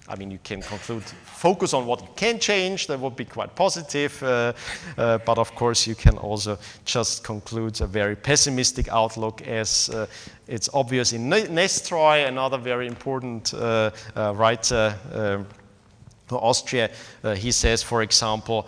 I 0.06 0.16
mean, 0.16 0.30
you 0.30 0.38
can 0.42 0.60
conclude, 0.60 1.02
focus 1.24 1.72
on 1.72 1.86
what 1.86 2.02
you 2.02 2.08
can 2.14 2.38
change, 2.38 2.88
that 2.88 3.00
would 3.00 3.16
be 3.16 3.24
quite 3.24 3.54
positive. 3.54 4.22
Uh, 4.22 4.52
uh, 4.98 5.18
but 5.18 5.38
of 5.38 5.54
course, 5.54 5.86
you 5.86 5.94
can 5.94 6.18
also 6.18 6.58
just 6.84 7.24
conclude 7.24 7.80
a 7.80 7.86
very 7.86 8.14
pessimistic 8.14 8.88
outlook 8.88 9.40
as 9.42 9.88
uh, 9.88 10.06
it's 10.46 10.68
obvious 10.74 11.14
in 11.14 11.30
Nestroy, 11.30 12.28
another 12.28 12.58
very 12.58 12.86
important 12.86 13.54
uh, 13.54 13.90
uh, 14.14 14.34
writer 14.36 14.94
for 16.26 16.38
Austria. 16.42 16.90
he 17.36 17.50
says, 17.50 17.82
for 17.82 18.02
example, 18.02 18.66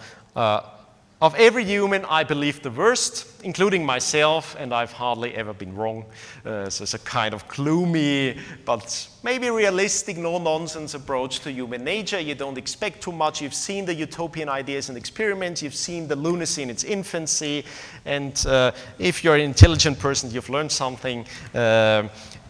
of 1.23 1.35
every 1.37 1.65
human, 1.65 2.05
I 2.05 2.25
believe 2.25 2.63
the 2.63 2.71
worst, 2.71 3.43
including 3.43 3.87
myself, 3.87 4.55
and 4.59 4.75
I've 4.75 4.93
hardly 4.93 5.35
ever 5.35 5.55
been 5.55 5.75
wrong. 5.75 6.05
Uh, 6.45 6.69
so 6.69 6.83
it's 6.83 6.93
a 6.93 6.99
kind 6.99 7.33
of 7.33 7.49
gloomy, 7.49 8.39
but 8.67 9.09
maybe 9.23 9.49
realistic, 9.49 10.19
no 10.19 10.37
nonsense 10.37 10.93
approach 10.93 11.41
to 11.41 11.51
human 11.51 11.85
nature. 11.85 12.21
You 12.21 12.35
don't 12.35 12.59
expect 12.59 13.01
too 13.01 13.13
much. 13.13 13.41
You've 13.41 13.55
seen 13.55 13.87
the 13.87 13.95
utopian 13.95 14.51
ideas 14.51 14.91
and 14.91 14.99
experiments, 14.99 15.63
you've 15.63 15.75
seen 15.75 16.07
the 16.07 16.17
lunacy 16.17 16.63
in 16.63 16.69
its 16.69 16.85
infancy, 16.85 17.65
and 18.05 18.45
uh, 18.47 18.73
if 18.99 19.25
you're 19.25 19.37
an 19.37 19.41
intelligent 19.41 19.99
person, 19.99 20.31
you've 20.31 20.51
learned 20.51 20.71
something. 20.71 21.25
Uh, 21.55 22.09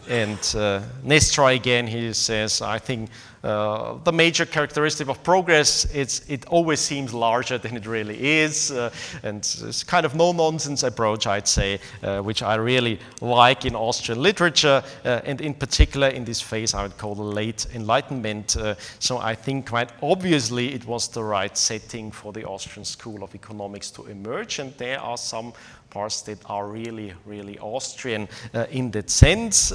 and 0.09 0.39
uh, 0.55 0.81
Nestroy 1.05 1.55
again, 1.55 1.87
he 1.87 2.13
says, 2.13 2.61
I 2.61 2.79
think 2.79 3.09
uh, 3.43 3.97
the 4.03 4.11
major 4.11 4.45
characteristic 4.45 5.07
of 5.07 5.23
progress, 5.23 5.85
it's, 5.93 6.21
it 6.27 6.45
always 6.47 6.79
seems 6.79 7.13
larger 7.13 7.57
than 7.57 7.77
it 7.77 7.85
really 7.85 8.39
is. 8.41 8.71
Uh, 8.71 8.89
and 9.23 9.37
it's 9.37 9.83
kind 9.83 10.05
of 10.05 10.15
no-nonsense 10.15 10.83
approach, 10.83 11.27
I'd 11.27 11.47
say, 11.47 11.79
uh, 12.03 12.19
which 12.21 12.41
I 12.41 12.55
really 12.55 12.99
like 13.21 13.65
in 13.65 13.75
Austrian 13.75 14.21
literature, 14.21 14.83
uh, 15.05 15.21
and 15.23 15.41
in 15.41 15.53
particular 15.53 16.07
in 16.07 16.25
this 16.25 16.41
phase 16.41 16.73
I 16.73 16.83
would 16.83 16.97
call 16.97 17.15
the 17.15 17.23
late 17.23 17.67
Enlightenment. 17.73 18.57
Uh, 18.57 18.75
so 18.99 19.17
I 19.17 19.35
think 19.35 19.69
quite 19.69 19.91
obviously 20.01 20.73
it 20.73 20.85
was 20.85 21.07
the 21.07 21.23
right 21.23 21.55
setting 21.57 22.11
for 22.11 22.33
the 22.33 22.45
Austrian 22.45 22.85
School 22.85 23.23
of 23.23 23.35
Economics 23.35 23.91
to 23.91 24.05
emerge, 24.07 24.59
and 24.59 24.73
there 24.77 24.99
are 24.99 25.17
some 25.17 25.53
parts 25.89 26.21
that 26.21 26.39
are 26.45 26.67
really, 26.67 27.13
really 27.25 27.57
Austrian 27.59 28.27
uh, 28.53 28.65
in 28.71 28.91
that 28.91 29.09
sense. 29.09 29.71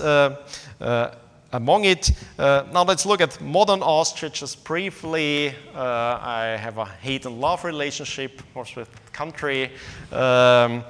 Uh, 1.52 1.56
uh, 1.56 1.58
among 1.58 1.84
it, 1.84 2.12
now 2.38 2.84
let's 2.84 3.06
look 3.06 3.20
at 3.20 3.40
modern 3.40 3.82
ostriches 3.82 4.56
briefly. 4.56 5.54
I 5.74 6.56
have 6.58 6.78
a 6.78 6.84
hate 6.84 7.26
and 7.26 7.40
love 7.40 7.64
relationship, 7.64 8.40
of 8.40 8.54
course, 8.54 8.76
with 8.76 8.88
country. 9.12 9.70
Um, 10.10 10.84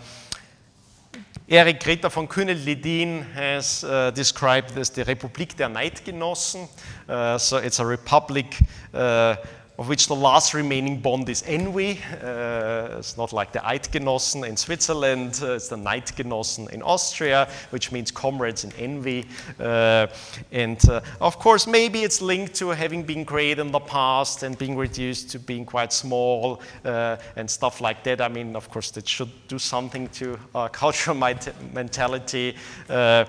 Erik 1.49 1.81
Greta 1.81 2.09
von 2.09 2.29
Kuehnelt-Leddihn 2.29 3.33
has 3.35 3.85
uh, 3.85 4.11
described 4.13 4.75
this 4.75 4.91
the 4.91 5.05
Republik 5.05 5.57
der 5.57 5.69
Neidgenossen. 5.69 6.69
Uh, 7.09 7.37
so 7.37 7.59
it's 7.59 7.81
a 7.81 7.85
republic 7.85 8.57
uh, 8.95 9.37
of 9.83 9.89
which 9.89 10.07
the 10.07 10.15
last 10.15 10.55
remaining 10.55 10.97
bond 11.01 11.29
is 11.29 11.43
envy. 11.45 11.99
Uh, 12.23 12.99
it's 12.99 13.17
not 13.17 13.33
like 13.33 13.51
the 13.51 13.59
Eidgenossen 13.59 14.47
in 14.47 14.57
Switzerland, 14.57 15.41
uh, 15.43 15.55
it's 15.55 15.67
the 15.67 15.77
Neidgenossen 15.77 16.71
in 16.71 16.83
Austria, 16.83 17.49
which 17.71 17.91
means 17.91 18.13
comrades 18.13 18.63
in 18.63 18.73
envy. 18.75 19.27
Uh, 19.59 20.07
and 20.53 20.89
uh, 20.89 21.01
of 21.21 21.37
course, 21.41 21.67
maybe 21.67 22.05
it's 22.05 22.23
linked 22.23 22.55
to 22.55 22.69
having 22.69 23.03
been 23.03 23.25
great 23.25 23.59
in 23.59 23.73
the 23.73 23.81
past 23.81 24.45
and 24.45 24.57
being 24.57 24.77
reduced 24.77 25.31
to 25.31 25.41
being 25.41 25.65
quite 25.65 25.93
small 25.93 26.63
uh, 26.85 27.17
and 27.35 27.51
stuff 27.51 27.81
like 27.81 28.05
that. 28.05 28.21
I 28.21 28.29
mean, 28.29 28.55
of 28.55 28.71
course, 28.71 28.93
that 28.93 29.09
should 29.09 29.33
do 29.49 29.59
something 29.59 30.07
to 30.11 30.39
our 30.55 30.69
cultural 30.83 31.17
mentality. 31.17 32.55
Uh, 32.89 33.25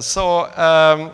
so, 0.00 0.50
um, 0.56 1.12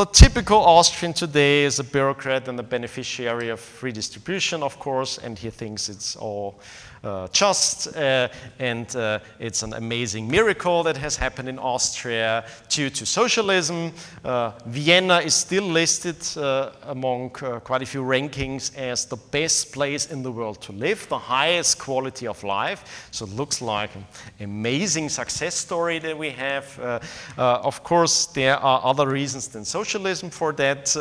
the 0.00 0.06
typical 0.06 0.56
Austrian 0.56 1.12
today 1.12 1.62
is 1.62 1.78
a 1.78 1.84
bureaucrat 1.84 2.48
and 2.48 2.58
a 2.58 2.62
beneficiary 2.62 3.50
of 3.50 3.82
redistribution, 3.82 4.62
of 4.62 4.78
course, 4.78 5.18
and 5.18 5.38
he 5.38 5.50
thinks 5.50 5.90
it's 5.90 6.16
all 6.16 6.58
just, 7.32 7.96
uh, 7.96 8.28
and 8.58 8.94
uh, 8.94 9.18
it's 9.38 9.62
an 9.62 9.72
amazing 9.72 10.28
miracle 10.28 10.82
that 10.82 10.96
has 10.96 11.16
happened 11.16 11.48
in 11.48 11.58
Austria 11.58 12.44
due 12.68 12.90
to 12.90 13.06
socialism. 13.06 13.92
Uh, 14.22 14.52
Vienna 14.66 15.18
is 15.18 15.34
still 15.34 15.64
listed 15.64 16.16
uh, 16.36 16.70
among 16.82 17.30
uh, 17.42 17.60
quite 17.60 17.82
a 17.82 17.86
few 17.86 18.02
rankings 18.02 18.76
as 18.76 19.06
the 19.06 19.16
best 19.16 19.72
place 19.72 20.10
in 20.10 20.22
the 20.22 20.30
world 20.30 20.60
to 20.60 20.72
live, 20.72 21.08
the 21.08 21.18
highest 21.18 21.78
quality 21.78 22.26
of 22.26 22.42
life. 22.44 23.08
So 23.10 23.24
it 23.24 23.32
looks 23.32 23.62
like 23.62 23.94
an 23.94 24.04
amazing 24.40 25.08
success 25.08 25.54
story 25.54 26.00
that 26.00 26.16
we 26.16 26.30
have. 26.30 26.78
of 27.38 27.82
course, 27.82 28.26
there 28.26 28.56
are 28.56 28.80
other 28.84 29.08
reasons 29.08 29.48
than 29.48 29.64
socialism 29.64 30.30
for 30.30 30.52
that, 30.52 30.94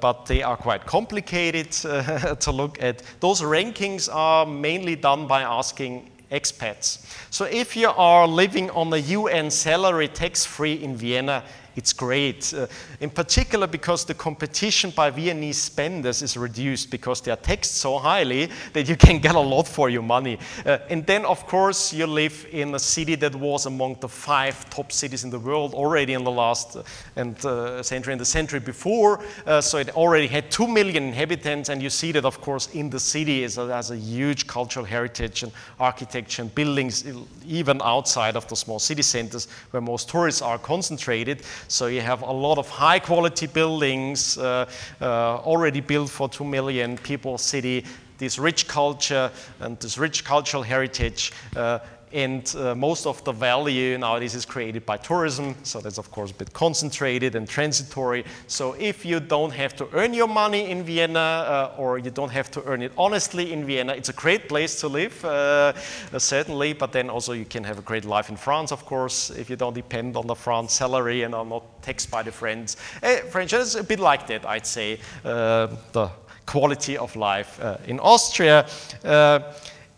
but 0.00 0.26
they 0.26 0.42
are 0.42 0.56
quite 0.56 0.84
complicated 0.84 1.72
to 2.40 2.52
look 2.52 2.82
at. 2.82 3.02
Those 3.20 3.40
rankings 3.40 4.08
are 4.12 4.44
mainly 4.44 4.81
mainly 4.82 4.96
done 4.96 5.28
by 5.28 5.42
asking 5.42 6.10
expats. 6.32 7.06
So 7.30 7.44
if 7.44 7.76
you 7.76 7.90
are 7.90 8.26
living 8.26 8.68
on 8.70 8.90
the 8.90 9.00
UN 9.00 9.48
salary 9.48 10.08
tax-free 10.08 10.82
in 10.82 10.96
Vienna, 10.96 11.44
it's 11.76 11.92
great. 11.92 12.52
Uh, 12.54 12.66
in 13.00 13.10
particular 13.10 13.66
because 13.66 14.04
the 14.04 14.14
competition 14.14 14.90
by 14.90 15.10
Viennese 15.10 15.58
spenders 15.58 16.22
is 16.22 16.36
reduced 16.36 16.90
because 16.90 17.20
they 17.20 17.30
are 17.30 17.36
taxed 17.36 17.76
so 17.76 17.98
highly 17.98 18.48
that 18.72 18.88
you 18.88 18.96
can 18.96 19.18
get 19.18 19.34
a 19.34 19.40
lot 19.40 19.66
for 19.66 19.88
your 19.90 20.02
money. 20.02 20.38
Uh, 20.64 20.78
and 20.90 21.06
then, 21.06 21.24
of 21.24 21.46
course, 21.46 21.92
you 21.92 22.06
live 22.06 22.46
in 22.52 22.74
a 22.74 22.78
city 22.78 23.14
that 23.16 23.34
was 23.34 23.66
among 23.66 23.96
the 24.00 24.08
five 24.08 24.68
top 24.70 24.92
cities 24.92 25.24
in 25.24 25.30
the 25.30 25.38
world 25.38 25.74
already 25.74 26.12
in 26.12 26.24
the 26.24 26.30
last 26.30 26.76
uh, 26.76 26.82
and, 27.16 27.44
uh, 27.44 27.82
century 27.82 28.12
and 28.12 28.20
the 28.20 28.24
century 28.24 28.60
before. 28.60 29.20
Uh, 29.46 29.60
so 29.60 29.78
it 29.78 29.96
already 29.96 30.26
had 30.26 30.50
two 30.50 30.68
million 30.68 31.04
inhabitants, 31.04 31.68
and 31.68 31.82
you 31.82 31.90
see 31.90 32.12
that, 32.12 32.24
of 32.24 32.40
course, 32.40 32.68
in 32.74 32.90
the 32.90 33.00
city 33.00 33.44
it 33.44 33.54
has 33.54 33.90
a 33.90 33.96
huge 33.96 34.46
cultural 34.46 34.84
heritage 34.84 35.42
and 35.42 35.52
architecture 35.80 36.42
and 36.42 36.54
buildings, 36.54 37.04
even 37.46 37.80
outside 37.82 38.36
of 38.36 38.46
the 38.48 38.56
small 38.56 38.78
city 38.78 39.02
centers 39.02 39.48
where 39.70 39.80
most 39.80 40.08
tourists 40.08 40.42
are 40.42 40.58
concentrated. 40.58 41.42
So 41.68 41.86
you 41.86 42.00
have 42.00 42.22
a 42.22 42.32
lot 42.32 42.58
of 42.58 42.68
high 42.68 42.98
quality 42.98 43.46
buildings 43.46 44.38
uh, 44.38 44.68
uh, 45.00 45.38
already 45.38 45.80
built 45.80 46.10
for 46.10 46.28
2 46.28 46.44
million 46.44 46.96
people 46.98 47.38
city, 47.38 47.84
this 48.18 48.38
rich 48.38 48.68
culture 48.68 49.30
and 49.60 49.78
this 49.80 49.98
rich 49.98 50.24
cultural 50.24 50.62
heritage 50.62 51.32
uh, 51.56 51.80
and 52.12 52.54
uh, 52.56 52.74
most 52.74 53.06
of 53.06 53.22
the 53.24 53.32
value 53.32 53.96
nowadays 53.98 54.34
is 54.34 54.44
created 54.44 54.84
by 54.84 54.96
tourism, 54.96 55.54
so 55.62 55.80
that's 55.80 55.98
of 55.98 56.10
course 56.10 56.30
a 56.30 56.34
bit 56.34 56.52
concentrated 56.52 57.34
and 57.34 57.48
transitory. 57.48 58.24
So 58.46 58.74
if 58.78 59.04
you 59.04 59.20
don't 59.20 59.52
have 59.52 59.74
to 59.76 59.88
earn 59.92 60.14
your 60.14 60.28
money 60.28 60.70
in 60.70 60.82
Vienna 60.82 61.18
uh, 61.18 61.74
or 61.78 61.98
you 61.98 62.10
don't 62.10 62.30
have 62.30 62.50
to 62.52 62.62
earn 62.64 62.82
it 62.82 62.92
honestly 62.96 63.52
in 63.52 63.64
Vienna, 63.64 63.92
it's 63.92 64.08
a 64.08 64.14
great 64.14 64.48
place 64.48 64.80
to 64.80 64.88
live, 64.88 65.24
uh, 65.24 65.72
certainly, 66.18 66.72
but 66.72 66.92
then 66.92 67.08
also 67.10 67.32
you 67.32 67.44
can 67.44 67.64
have 67.64 67.78
a 67.78 67.82
great 67.82 68.04
life 68.04 68.28
in 68.28 68.36
France, 68.36 68.72
of 68.72 68.84
course, 68.84 69.30
if 69.30 69.48
you 69.48 69.56
don't 69.56 69.74
depend 69.74 70.16
on 70.16 70.26
the 70.26 70.34
France 70.34 70.72
salary 70.72 71.22
and 71.22 71.34
are 71.34 71.46
not 71.46 71.82
taxed 71.82 72.10
by 72.10 72.22
the 72.22 72.32
French. 72.32 72.74
Uh, 73.02 73.16
French 73.30 73.52
is 73.52 73.76
a 73.76 73.84
bit 73.84 74.00
like 74.00 74.26
that, 74.26 74.46
I'd 74.46 74.66
say, 74.66 74.98
uh, 75.24 75.68
the 75.92 76.10
quality 76.46 76.98
of 76.98 77.14
life 77.16 77.60
uh, 77.60 77.76
in 77.86 78.00
Austria. 78.00 78.66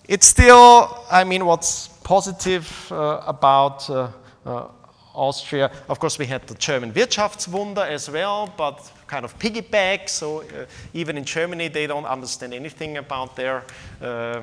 it's 0.07 0.27
still, 0.27 1.05
I 1.11 1.25
mean, 1.25 1.47
what's 1.47 1.94
positive 2.05 2.93
uh, 2.93 3.23
about 3.27 3.91
uh, 3.91 4.09
uh, 4.47 4.69
Austria. 5.15 5.71
Of 5.89 5.99
course, 5.99 6.19
we 6.19 6.27
had 6.27 6.47
the 6.47 6.55
German 6.55 6.93
Wirtschaftswunder 6.93 7.89
as 7.89 8.11
well, 8.11 8.53
but 8.57 8.93
kind 9.07 9.25
of 9.25 9.37
piggyback. 9.39 10.09
So 10.09 10.43
uh, 10.43 10.67
even 10.93 11.17
in 11.17 11.25
Germany, 11.25 11.69
they 11.69 11.87
don't 11.87 12.05
understand 12.05 12.55
anything 12.55 12.99
about 12.99 13.35
their 13.35 13.65
uh, 14.03 14.43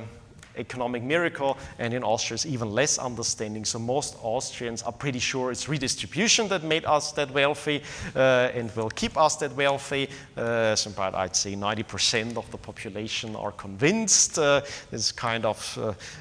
economic 0.57 1.03
miracle, 1.03 1.57
and 1.79 1.93
in 1.93 2.03
Austria 2.03 2.35
it's 2.35 2.45
even 2.45 2.69
less 2.69 2.97
understanding. 2.97 3.65
So 3.65 3.79
most 3.79 4.15
Austrians 4.21 4.83
are 4.83 4.91
pretty 4.91 5.19
sure 5.19 5.51
it's 5.51 5.67
redistribution 5.69 6.47
that 6.49 6.63
made 6.63 6.85
us 6.85 7.11
that 7.13 7.31
wealthy 7.31 7.81
uh, 8.15 8.49
and 8.53 8.71
will 8.75 8.89
keep 8.89 9.17
us 9.17 9.35
that 9.37 9.55
wealthy. 9.55 10.09
Uh, 10.37 10.75
so 10.75 10.91
I'd 10.97 11.35
say 11.35 11.55
90% 11.55 12.37
of 12.37 12.49
the 12.51 12.57
population 12.57 13.35
are 13.35 13.51
convinced 13.51 14.37
uh, 14.37 14.61
this 14.89 15.11
kind 15.11 15.45
of 15.45 15.77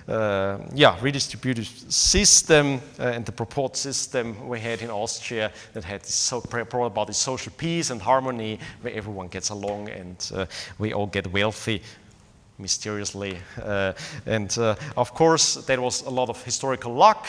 uh, 0.09 0.13
uh, 0.13 0.59
yeah 0.75 0.97
redistributive 0.99 1.91
system 1.91 2.81
uh, 2.99 3.03
and 3.05 3.25
the 3.25 3.33
Proporz 3.33 3.79
system 3.79 4.49
we 4.49 4.61
had 4.61 4.83
in 4.83 4.91
Austria 4.91 5.53
that 5.73 5.85
had 5.85 6.03
this 6.03 6.15
so 6.15 6.41
brought 6.41 6.87
about 6.87 7.07
this 7.07 7.19
social 7.19 7.53
peace 7.57 7.91
and 7.91 8.01
harmony 8.01 8.59
where 8.83 8.95
everyone 8.95 9.29
gets 9.29 9.51
along 9.51 9.89
and 9.89 10.49
we 10.79 10.93
all 10.93 11.07
get 11.07 11.33
wealthy 11.33 11.83
mysteriously. 12.61 13.39
Uh, 13.63 13.93
and 14.27 14.57
uh, 14.59 14.75
of 14.97 15.15
course, 15.15 15.55
there 15.67 15.81
was 15.81 16.03
a 16.03 16.11
lot 16.11 16.29
of 16.29 16.43
historical 16.45 16.95
luck 16.95 17.27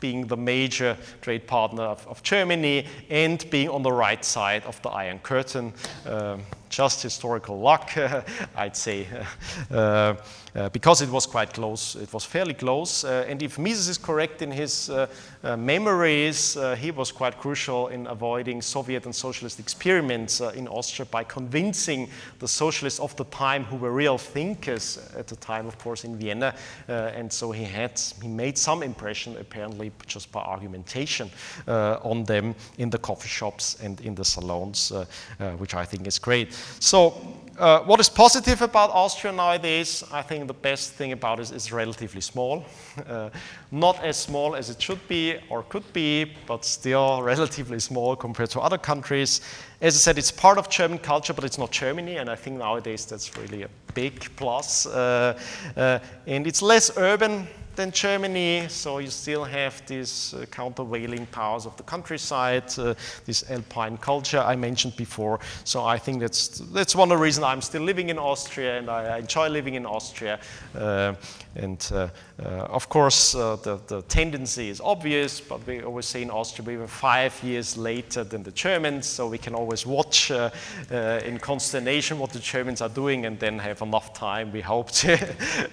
being 0.00 0.26
the 0.26 0.36
major 0.36 0.96
trade 1.22 1.46
partner 1.46 1.84
of, 1.84 2.06
of 2.06 2.22
Germany 2.22 2.86
and 3.08 3.48
being 3.50 3.70
on 3.70 3.82
the 3.82 3.92
right 3.92 4.24
side 4.24 4.62
of 4.64 4.80
the 4.82 4.90
Iron 4.90 5.18
Curtain. 5.20 5.72
Um, 6.06 6.42
just 6.68 7.02
historical 7.02 7.58
luck, 7.58 7.90
I'd 8.56 8.76
say, 8.76 9.06
uh, 10.54 10.68
because 10.68 11.02
it 11.02 11.10
was 11.10 11.26
quite 11.26 11.52
close. 11.52 11.96
It 11.96 12.12
was 12.12 12.24
fairly 12.24 12.54
close. 12.54 13.02
Uh, 13.02 13.26
and 13.28 13.42
if 13.42 13.58
Mises 13.58 13.88
is 13.88 13.98
correct 13.98 14.40
in 14.40 14.52
his 14.52 14.88
uh, 14.88 15.08
uh, 15.42 15.56
memories, 15.56 16.56
he 16.78 16.92
was 16.92 17.10
quite 17.10 17.38
crucial 17.38 17.88
in 17.88 18.06
avoiding 18.06 18.62
Soviet 18.62 19.04
and 19.04 19.14
socialist 19.14 19.58
experiments 19.58 20.40
in 20.40 20.68
Austria 20.68 21.06
by 21.06 21.24
convincing 21.24 22.08
the 22.38 22.46
socialists 22.46 23.00
of 23.00 23.16
the 23.16 23.24
time 23.24 23.64
who 23.64 23.76
were 23.76 23.90
real 23.90 24.16
thinkers 24.16 24.98
at 25.16 25.26
the 25.26 25.36
time, 25.36 25.66
of 25.66 25.76
course, 25.78 26.04
in 26.04 26.16
Vienna. 26.16 26.54
and 26.86 27.32
so 27.32 27.50
he 27.50 27.64
had, 27.64 28.00
he 28.22 28.28
made 28.28 28.56
some 28.56 28.84
impression, 28.84 29.36
apparently, 29.38 29.90
just 30.06 30.30
by 30.30 30.40
argumentation 30.40 31.30
on 31.66 32.24
them 32.24 32.54
in 32.78 32.90
the 32.90 32.98
coffee 32.98 33.28
shops 33.28 33.76
and 33.82 34.00
in 34.02 34.14
the 34.14 34.24
salons, 34.24 34.92
which 35.58 35.74
I 35.74 35.84
think 35.84 36.06
is 36.06 36.18
great. 36.18 36.52
So 36.78 37.14
uh, 37.58 37.80
what 37.80 38.00
is 38.00 38.08
positive 38.08 38.62
about 38.62 38.90
Austria 38.90 39.32
nowadays? 39.32 40.02
I 40.10 40.22
think 40.22 40.43
the 40.46 40.54
best 40.54 40.92
thing 40.92 41.12
about 41.12 41.40
it 41.40 41.50
is 41.50 41.72
relatively 41.72 42.20
small. 42.20 42.64
Uh, 43.06 43.28
not 43.70 44.02
as 44.02 44.16
small 44.16 44.54
as 44.54 44.70
it 44.70 44.80
should 44.80 45.08
be 45.08 45.36
or 45.50 45.62
could 45.64 45.92
be, 45.92 46.24
but 46.46 46.64
still 46.64 47.22
relatively 47.34 47.78
small 47.78 48.16
compared 48.16 48.48
to 48.48 48.60
other 48.60 48.78
countries. 48.78 49.40
As 49.80 49.94
I 49.94 49.98
said, 49.98 50.18
it's 50.18 50.30
part 50.30 50.58
of 50.58 50.70
German 50.70 50.98
culture, 50.98 51.34
but 51.34 51.44
it's 51.44 51.58
not 51.58 51.70
Germany, 51.70 52.16
and 52.16 52.30
I 52.30 52.36
think 52.36 52.58
nowadays 52.58 53.04
that's 53.04 53.36
really 53.36 53.64
a 53.64 53.68
big 53.94 54.30
plus. 54.36 54.86
Uh, 54.86 55.38
uh 55.76 55.98
and 56.26 56.46
it's 56.46 56.62
less 56.62 56.96
urban 56.96 57.46
than 57.76 57.90
Germany, 57.90 58.66
so 58.68 58.98
you 58.98 59.10
still 59.10 59.44
have 59.44 59.84
these 59.86 60.34
uh, 60.34 60.46
countervailing 60.50 61.26
powers 61.26 61.66
of 61.66 61.76
the 61.76 61.82
countryside, 61.82 62.64
uh, 62.78 62.94
this 63.24 63.50
alpine 63.50 63.96
culture 63.96 64.38
I 64.38 64.56
mentioned 64.56 64.96
before. 64.96 65.40
So 65.64 65.84
I 65.84 65.98
think 65.98 66.20
that's, 66.20 66.48
that's 66.72 66.94
one 66.94 67.10
of 67.10 67.18
the 67.18 67.22
reasons 67.22 67.44
I'm 67.44 67.62
still 67.62 67.82
living 67.82 68.08
in 68.08 68.18
Austria 68.18 68.78
and 68.78 68.88
I, 68.90 69.18
enjoy 69.18 69.48
living 69.48 69.74
in 69.74 69.86
Austria. 69.86 70.38
Uh, 70.74 71.14
and 71.56 71.88
uh, 71.92 72.08
of 72.42 72.88
course, 72.88 73.32
the, 73.32 73.80
the 73.86 74.02
tendency 74.02 74.68
is 74.68 74.80
obvious, 74.80 75.40
but 75.40 75.64
we 75.66 75.82
always 75.82 76.06
say 76.06 76.22
in 76.22 76.30
Austria 76.30 76.66
we 76.66 76.76
were 76.76 76.88
five 76.88 77.40
years 77.42 77.76
later 77.76 78.24
than 78.24 78.42
the 78.42 78.50
Germans, 78.50 79.06
so 79.06 79.28
we 79.28 79.38
can 79.38 79.54
always 79.54 79.86
watch 79.86 80.30
in 80.30 81.38
consternation 81.38 82.18
what 82.18 82.30
the 82.30 82.40
Germans 82.40 82.80
are 82.80 82.88
doing 82.88 83.26
and 83.26 83.38
then 83.38 83.58
have 83.58 83.82
enough 83.84 84.12
time, 84.12 84.50
we 84.52 84.60
hope, 84.60 84.90
to 84.90 85.16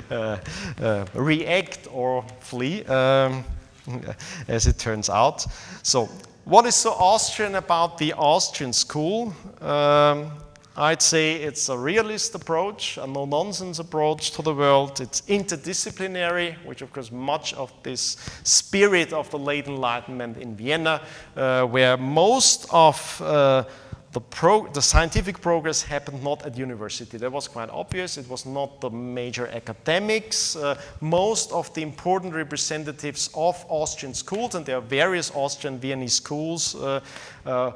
react 1.13 1.87
or 1.91 2.23
flee, 2.39 2.85
um, 2.85 3.43
as 4.47 4.67
it 4.67 4.77
turns 4.77 5.09
out. 5.09 5.45
So, 5.83 6.09
what 6.45 6.65
is 6.65 6.75
so 6.75 6.91
Austrian 6.91 7.55
about 7.55 7.97
the 7.97 8.13
Austrian 8.13 8.73
school? 8.73 9.33
Um, 9.61 10.31
I'd 10.75 11.01
say 11.01 11.35
it's 11.35 11.67
a 11.67 11.77
realist 11.77 12.33
approach, 12.33 12.97
a 12.97 13.05
no 13.05 13.25
nonsense 13.25 13.79
approach 13.79 14.31
to 14.31 14.41
the 14.41 14.53
world. 14.53 15.01
It's 15.01 15.21
interdisciplinary, 15.21 16.55
which, 16.65 16.81
of 16.81 16.93
course, 16.93 17.11
much 17.11 17.53
of 17.55 17.73
this 17.83 18.15
spirit 18.43 19.11
of 19.11 19.29
the 19.31 19.37
late 19.37 19.67
Enlightenment 19.67 20.37
in 20.37 20.55
Vienna, 20.55 21.01
uh, 21.35 21.65
where 21.65 21.97
most 21.97 22.67
of 22.71 23.21
uh, 23.21 23.65
the, 24.11 24.69
the, 24.73 24.81
scientific 24.81 25.39
progress 25.39 25.81
happened 25.81 26.21
not 26.21 26.45
at 26.45 26.57
university. 26.57 27.17
That 27.17 27.31
was 27.31 27.47
quite 27.47 27.69
obvious. 27.69 28.17
It 28.17 28.27
was 28.27 28.45
not 28.45 28.81
the 28.81 28.89
major 28.89 29.47
academics. 29.47 30.55
Uh, 30.55 30.75
most 30.99 31.51
of 31.51 31.73
the 31.73 31.81
important 31.81 32.33
representatives 32.33 33.29
of 33.33 33.63
Austrian 33.69 34.13
schools, 34.13 34.55
and 34.55 34.65
there 34.65 34.77
are 34.77 34.81
various 34.81 35.31
Austrian 35.33 35.79
Viennese 35.79 36.15
schools, 36.15 36.75
uh, 36.75 36.99
uh, 37.45 37.71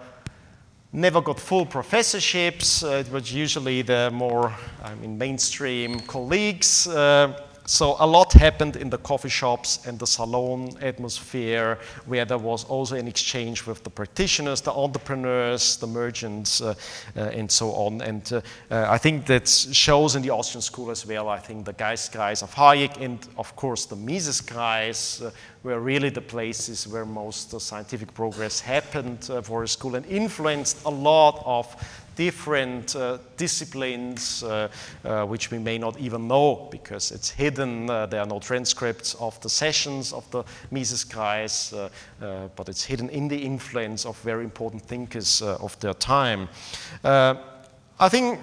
never 0.92 1.22
got 1.22 1.40
full 1.40 1.66
professorships. 1.66 2.84
Uh, 2.84 3.04
it 3.06 3.12
was 3.12 3.34
usually 3.34 3.82
the 3.82 4.12
more, 4.12 4.54
I 4.84 4.94
mean, 4.96 5.18
mainstream 5.18 6.02
colleagues. 6.02 6.86
So 7.68 7.96
a 8.00 8.06
lot 8.06 8.32
happened 8.34 8.76
in 8.76 8.92
the 8.92 9.00
coffee 9.00 9.30
shops 9.30 9.88
and 9.88 9.98
the 9.98 10.06
salon 10.06 10.78
atmosphere 10.82 11.80
where 12.06 12.24
there 12.24 12.38
was 12.38 12.64
also 12.66 12.96
an 12.96 13.08
exchange 13.08 13.66
with 13.66 13.84
the 13.84 13.90
practitioners, 13.90 14.62
the 14.62 14.72
entrepreneurs, 14.72 15.78
the 15.78 15.88
merchants, 15.88 16.62
uh, 16.62 16.76
uh, 17.18 17.22
and 17.22 17.52
so 17.52 17.72
on. 17.72 18.02
And 18.02 18.32
uh, 18.32 18.42
uh 18.70 18.86
I 18.88 19.00
think 19.00 19.26
that 19.26 19.48
shows 19.48 20.16
in 20.16 20.22
the 20.22 20.30
Austrian 20.30 20.62
school 20.62 20.92
as 20.92 21.08
well. 21.08 21.28
I 21.28 21.40
think 21.40 21.66
the 21.66 21.74
Geistkreis 21.74 22.44
of 22.44 22.54
Hayek 22.54 23.02
and, 23.02 23.28
of 23.36 23.56
course, 23.56 23.88
the 23.88 23.96
Mises 23.96 24.42
Kreis 24.42 25.26
uh, 25.26 25.32
were 25.64 25.80
really 25.80 26.10
the 26.10 26.22
places 26.22 26.88
where 26.88 27.06
most 27.06 27.60
scientific 27.60 28.14
progress 28.14 28.60
happened 28.60 29.28
uh, 29.32 29.42
for 29.42 29.64
a 29.64 29.68
school 29.68 29.96
and 29.96 30.06
influenced 30.06 30.86
a 30.86 30.90
lot 30.92 31.42
of 31.46 31.76
different 32.16 32.96
uh, 32.96 33.18
disciplines 33.38 34.44
uh, 34.44 34.70
uh, 35.04 35.26
which 35.26 35.52
we 35.52 35.60
may 35.60 35.78
not 35.78 36.00
even 36.00 36.28
know 36.28 36.68
because 36.72 37.12
it's 37.12 37.30
hidden. 37.30 37.90
Uh, 37.90 38.06
there 38.06 38.22
are 38.22 38.26
no 38.26 38.40
transcripts 38.40 39.16
of 39.16 39.40
the 39.42 39.50
sessions 39.50 40.14
of 40.14 40.30
the 40.32 40.44
Miseskreis, 40.72 41.74
uh, 41.74 41.90
uh, 42.26 42.48
but 42.56 42.70
it's 42.70 42.84
hidden 42.84 43.10
in 43.10 43.28
the 43.28 43.38
influence 43.38 44.06
of 44.06 44.18
very 44.22 44.44
important 44.44 44.82
thinkers 44.82 45.42
of 45.42 45.80
their 45.80 45.94
time. 45.94 46.48
I 47.98 48.10
think 48.10 48.40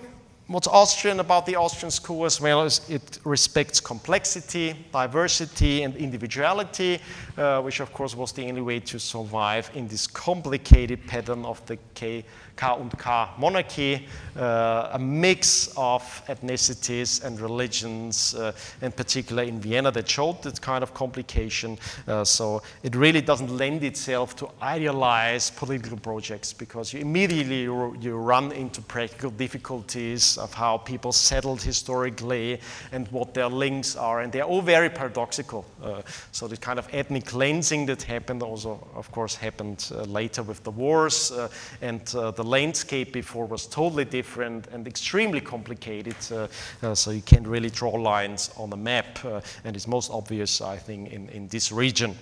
what's 0.53 0.69
Austrian 0.69 1.21
about 1.21 1.47
the 1.47 1.57
Austrian 1.57 1.91
school 1.91 2.25
as 2.27 2.41
well 2.41 2.63
is 2.63 2.81
it 2.89 3.19
respects 3.25 3.81
complexity, 3.81 4.75
diversity, 4.93 5.83
and 5.83 5.97
individuality, 5.97 7.01
uh, 7.39 7.61
which 7.63 7.81
of 7.81 7.93
course 7.93 8.15
was 8.15 8.33
the 8.33 8.47
only 8.47 8.61
way 8.61 8.81
to 8.81 8.99
survive 8.99 9.71
in 9.75 9.89
this 9.89 10.07
complicated 10.07 11.07
pattern 11.07 11.45
of 11.45 11.65
the 11.67 11.79
K 11.95 12.25
K 12.57 12.67
und 12.67 12.97
K 12.99 13.27
monarchy, 13.39 14.07
uh, 14.37 14.91
a 14.93 14.99
mix 14.99 15.73
of 15.77 16.03
ethnicities 16.29 17.25
and 17.25 17.41
religions, 17.41 18.35
uh, 18.35 18.53
in 18.83 18.93
particular 18.93 19.43
in 19.43 19.61
Vienna, 19.61 19.91
that 19.91 20.09
showed 20.09 20.43
that 20.43 20.61
kind 20.61 20.83
of 20.83 20.93
complication. 20.93 21.79
Uh, 22.07 22.25
so 22.25 22.63
it 22.83 22.95
really 22.95 23.21
doesn't 23.21 23.57
lend 23.57 23.83
itself 23.85 24.37
to 24.37 24.49
idealize 24.61 25.51
political 25.51 25.97
projects 25.97 26.53
because 26.53 26.93
you 26.93 27.01
immediately 27.01 27.63
you 27.63 28.17
run 28.17 28.53
into 28.53 28.83
practical 28.83 29.31
difficulties 29.31 30.39
of 30.43 30.55
how 30.55 30.79
people 30.79 31.13
settled 31.13 31.63
historically 31.63 32.61
and 32.93 33.09
what 33.09 33.33
their 33.33 33.49
links 33.49 33.97
are, 33.97 34.21
and 34.21 34.33
they're 34.33 34.45
all 34.45 34.63
very 34.63 34.91
paradoxical. 34.91 35.65
Uh, 35.83 36.03
so 36.33 36.49
the 36.49 36.57
kind 36.57 36.79
of 36.79 36.89
ethnic 36.93 37.25
cleansing 37.27 37.87
that 37.87 38.03
happened 38.03 38.43
also, 38.43 38.87
of 38.95 39.11
course, 39.11 39.35
happened 39.35 39.91
uh, 39.95 40.03
later 40.03 40.43
with 40.43 40.63
the 40.65 40.71
wars 40.71 41.31
uh, 41.31 41.49
and 41.81 42.05
the 42.07 42.43
the 42.43 42.49
landscape 42.49 43.13
before 43.13 43.47
was 43.47 43.67
totally 43.67 44.05
different 44.05 44.67
and 44.73 44.87
extremely 44.87 45.41
complicated, 45.41 46.17
uh, 46.31 46.49
uh, 46.83 46.95
so 46.95 47.11
you 47.11 47.23
can't 47.23 47.47
really 47.47 47.71
draw 47.71 47.91
lines 47.91 48.51
on 48.57 48.73
a 48.73 48.77
map, 48.77 49.25
uh, 49.25 49.41
and 49.65 49.77
it's 49.77 49.87
most 49.87 50.11
obvious, 50.11 50.61
I 50.61 50.77
think, 50.77 51.13
in, 51.13 51.29
in 51.29 51.49
this 51.49 51.73
region. 51.73 52.17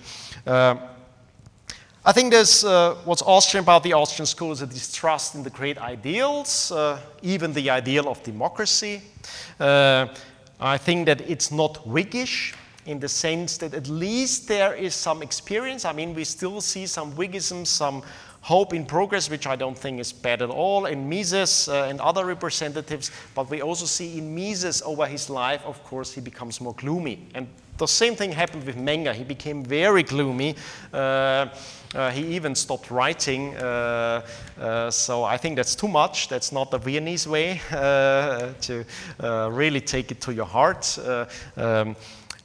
I 2.03 2.13
think 2.13 2.31
there's 2.31 2.63
uh, 2.63 2.95
what's 3.05 3.21
Austrian 3.21 3.63
about 3.63 3.83
the 3.83 3.93
Austrian 3.93 4.25
school 4.25 4.51
is 4.51 4.63
a 4.63 4.65
distrust 4.65 5.35
in 5.35 5.43
the 5.43 5.51
great 5.51 5.77
ideals, 5.77 6.71
uh, 6.71 6.99
even 7.21 7.53
the 7.53 7.69
ideal 7.69 8.09
of 8.09 8.23
democracy. 8.23 9.03
Uh, 9.59 10.07
I 10.59 10.79
think 10.79 11.05
that 11.05 11.21
it's 11.29 11.51
not 11.51 11.75
Whiggish 11.87 12.55
in 12.87 12.99
the 12.99 13.07
sense 13.07 13.57
that 13.57 13.75
at 13.75 13.87
least 13.87 14.47
there 14.47 14.73
is 14.73 14.95
some 14.95 15.21
experience. 15.21 15.85
I 15.85 15.93
mean, 15.93 16.15
we 16.15 16.23
still 16.23 16.59
see 16.59 16.87
some 16.87 17.13
Whiggism, 17.13 17.67
some 17.67 18.01
Hope 18.41 18.73
in 18.73 18.83
Progress, 18.83 19.29
which 19.29 19.45
I 19.45 19.55
don't 19.55 19.77
think 19.77 19.99
is 19.99 20.11
bad 20.11 20.41
at 20.41 20.49
all, 20.49 20.87
in 20.87 21.07
Mises 21.07 21.67
uh, 21.69 21.85
and 21.87 22.01
other 22.01 22.25
representatives, 22.25 23.11
but 23.35 23.47
we 23.51 23.61
also 23.61 23.85
see 23.85 24.17
in 24.17 24.33
Mises 24.33 24.81
over 24.81 25.05
his 25.05 25.29
life, 25.29 25.61
of 25.65 25.83
course, 25.83 26.11
he 26.11 26.21
becomes 26.21 26.59
more 26.59 26.73
gloomy. 26.73 27.27
And 27.35 27.47
the 27.77 27.87
same 27.87 28.15
thing 28.15 28.31
happened 28.31 28.65
with 28.65 28.75
Menger. 28.75 29.13
He 29.13 29.23
became 29.23 29.63
very 29.63 30.03
gloomy. 30.03 30.55
Uh, 30.93 31.47
uh, 31.93 32.09
he 32.11 32.35
even 32.35 32.55
stopped 32.55 32.89
writing. 32.89 33.55
Uh, 33.57 34.21
uh, 34.59 34.89
so 34.89 35.23
I 35.23 35.37
think 35.37 35.57
that's 35.57 35.75
too 35.75 35.87
much. 35.87 36.29
That's 36.29 36.51
not 36.51 36.71
the 36.71 36.77
Viennese 36.77 37.27
way 37.27 37.59
uh, 37.71 38.53
to 38.61 38.85
really 39.19 39.81
take 39.81 40.11
it 40.11 40.21
to 40.21 40.33
your 40.33 40.45
heart. 40.45 40.97
Um, 41.57 41.95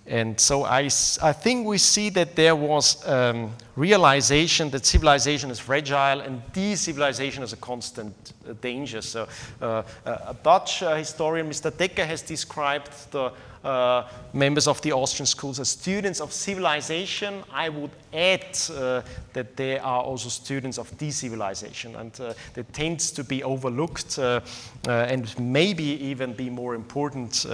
and 0.08 0.38
so 0.38 0.62
I, 0.62 0.88
I 1.20 1.32
think 1.32 1.66
we 1.66 1.78
see 1.78 2.10
that 2.10 2.36
there 2.36 2.54
was 2.54 3.06
um, 3.08 3.52
realization 3.74 4.70
that 4.70 4.86
civilization 4.86 5.50
is 5.50 5.58
fragile 5.58 6.20
and 6.20 6.40
de-civilization 6.52 7.42
is 7.42 7.52
a 7.52 7.56
constant 7.56 8.14
uh, 8.48 8.52
danger. 8.60 9.02
So 9.02 9.26
uh, 9.60 9.82
a 10.04 10.36
Dutch 10.44 10.84
uh, 10.84 10.94
historian, 10.94 11.48
Mr. 11.50 11.72
Dekker, 11.72 12.06
has 12.06 12.22
described 12.22 13.10
the 13.10 13.32
uh, 13.66 14.06
members 14.32 14.68
of 14.68 14.80
the 14.82 14.92
Austrian 14.92 15.26
schools 15.26 15.58
as 15.58 15.68
students 15.68 16.20
of 16.20 16.32
civilization. 16.32 17.42
I 17.52 17.68
would 17.68 17.90
add 18.12 18.56
uh, 18.70 19.02
that 19.32 19.56
they 19.56 19.78
are 19.78 20.02
also 20.02 20.28
students 20.28 20.78
of 20.78 20.96
de-civilization 20.98 21.96
and 21.96 22.20
uh, 22.20 22.34
that 22.54 22.72
tends 22.72 23.10
to 23.12 23.24
be 23.24 23.42
overlooked 23.42 24.18
uh, 24.18 24.40
uh, 24.86 24.90
and 24.90 25.38
maybe 25.38 25.82
even 25.82 26.32
be 26.32 26.50
more 26.50 26.74
important 26.74 27.46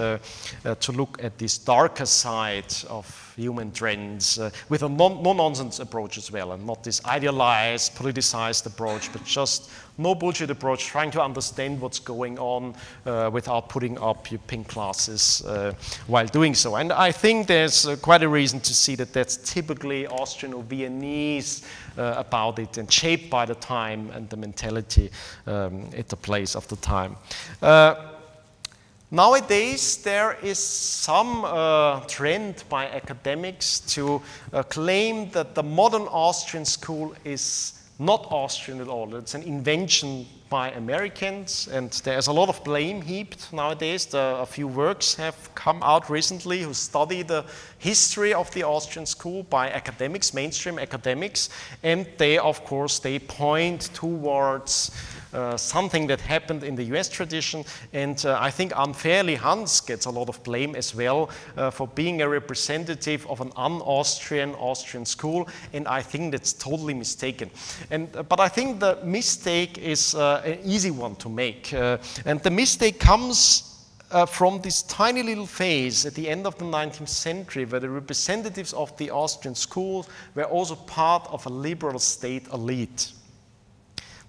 to 0.80 0.92
look 0.92 1.22
at 1.24 1.38
this 1.38 1.58
darker 1.58 2.06
side 2.06 2.74
of 2.88 3.21
human 3.36 3.72
trends 3.72 4.38
uh, 4.38 4.50
with 4.68 4.82
a 4.82 4.88
no-nonsense 4.88 5.78
approach 5.80 6.18
as 6.18 6.30
well, 6.30 6.52
and 6.52 6.66
not 6.66 6.84
this 6.84 7.04
idealized, 7.04 7.94
politicized 7.94 8.66
approach, 8.66 9.12
but 9.12 9.24
just 9.24 9.70
no 9.98 10.14
bullshit 10.14 10.50
approach, 10.50 10.86
trying 10.86 11.10
to 11.10 11.22
understand 11.22 11.80
what's 11.80 11.98
going 11.98 12.38
on 12.38 12.74
uh, 13.04 13.30
without 13.32 13.68
putting 13.68 13.98
up 13.98 14.30
your 14.30 14.40
pink 14.46 14.68
glasses 14.68 15.42
uh, 15.46 15.72
while 16.06 16.26
doing 16.26 16.54
so. 16.54 16.76
And 16.76 16.92
I 16.92 17.12
think 17.12 17.46
there's 17.46 17.86
uh, 17.86 17.96
quite 17.96 18.22
a 18.22 18.28
reason 18.28 18.60
to 18.60 18.74
see 18.74 18.94
that 18.96 19.12
that's 19.12 19.36
typically 19.36 20.06
Austrian 20.06 20.54
or 20.54 20.62
Viennese 20.62 21.62
uh, 21.98 22.14
about 22.16 22.58
it 22.58 22.78
and 22.78 22.90
shaped 22.90 23.28
by 23.30 23.44
the 23.44 23.54
time 23.56 24.10
and 24.10 24.28
the 24.30 24.36
mentality 24.36 25.10
um, 25.46 25.90
at 25.96 26.08
the 26.08 26.16
place 26.16 26.56
of 26.56 26.66
the 26.68 26.76
time. 26.76 27.16
Nowadays, 29.14 29.98
there 29.98 30.38
is 30.42 30.58
some 30.58 31.44
uh, 31.44 32.00
trend 32.06 32.64
by 32.70 32.86
academics 32.86 33.80
to 33.94 34.22
uh, 34.54 34.62
claim 34.62 35.28
that 35.32 35.54
the 35.54 35.62
modern 35.62 36.08
Austrian 36.10 36.64
school 36.64 37.14
is 37.22 37.74
not 37.98 38.26
Austrian 38.30 38.80
at 38.80 38.88
all. 38.88 39.14
It's 39.16 39.34
an 39.34 39.42
invention 39.42 40.26
by 40.48 40.70
Americans, 40.70 41.68
and 41.70 41.90
there's 42.04 42.28
a 42.28 42.32
lot 42.32 42.48
of 42.48 42.64
blame 42.64 43.02
heaped 43.02 43.52
nowadays. 43.52 44.06
The, 44.06 44.36
a 44.38 44.46
few 44.46 44.66
works 44.66 45.14
have 45.16 45.36
come 45.54 45.82
out 45.82 46.08
recently 46.08 46.62
who 46.62 46.72
study 46.72 47.20
the 47.20 47.44
history 47.78 48.32
of 48.32 48.50
the 48.54 48.62
Austrian 48.62 49.04
school 49.04 49.42
by 49.42 49.70
academics, 49.70 50.32
mainstream 50.32 50.78
academics, 50.78 51.50
and 51.82 52.06
they, 52.16 52.38
of 52.38 52.64
course, 52.64 52.98
they 52.98 53.18
point 53.18 53.90
towards 53.92 54.90
uh, 55.32 55.56
something 55.56 56.06
that 56.06 56.20
happened 56.20 56.64
in 56.64 56.74
the 56.74 56.84
US 56.94 57.08
tradition. 57.08 57.64
And 57.92 58.24
uh, 58.24 58.38
I 58.40 58.50
think 58.50 58.72
unfairly 58.76 59.34
Hans 59.34 59.80
gets 59.80 60.06
a 60.06 60.10
lot 60.10 60.28
of 60.28 60.42
blame 60.44 60.74
as 60.74 60.94
well 60.94 61.30
uh, 61.56 61.70
for 61.70 61.88
being 61.88 62.22
a 62.22 62.28
representative 62.28 63.26
of 63.26 63.40
an 63.40 63.52
un-Austrian 63.56 64.54
Austrian 64.54 65.06
school. 65.06 65.48
And 65.72 65.88
I 65.88 66.02
think 66.02 66.32
that's 66.32 66.52
totally 66.52 66.94
mistaken. 66.94 67.50
And, 67.90 68.14
uh, 68.16 68.22
but 68.22 68.40
I 68.40 68.48
think 68.48 68.80
the 68.80 68.98
mistake 69.04 69.78
is 69.78 70.14
uh, 70.14 70.42
an 70.44 70.58
easy 70.64 70.90
one 70.90 71.16
to 71.16 71.28
make. 71.28 71.72
and 71.72 72.40
the 72.42 72.50
mistake 72.50 72.98
comes 73.00 73.72
uh, 74.12 74.26
from 74.26 74.60
this 74.60 74.82
tiny 74.82 75.22
little 75.22 75.46
phase 75.46 76.04
at 76.06 76.14
the 76.14 76.28
end 76.28 76.46
of 76.46 76.56
the 76.58 76.64
19th 76.64 77.08
century 77.08 77.64
where 77.64 77.80
the 77.80 77.88
representatives 77.88 78.72
of 78.74 78.96
the 78.98 79.10
Austrian 79.10 79.54
schools 79.54 80.08
were 80.34 80.44
also 80.44 80.74
part 80.74 81.26
of 81.30 81.44
a 81.46 81.48
liberal 81.48 81.98
state 81.98 82.46
elite. 82.52 83.12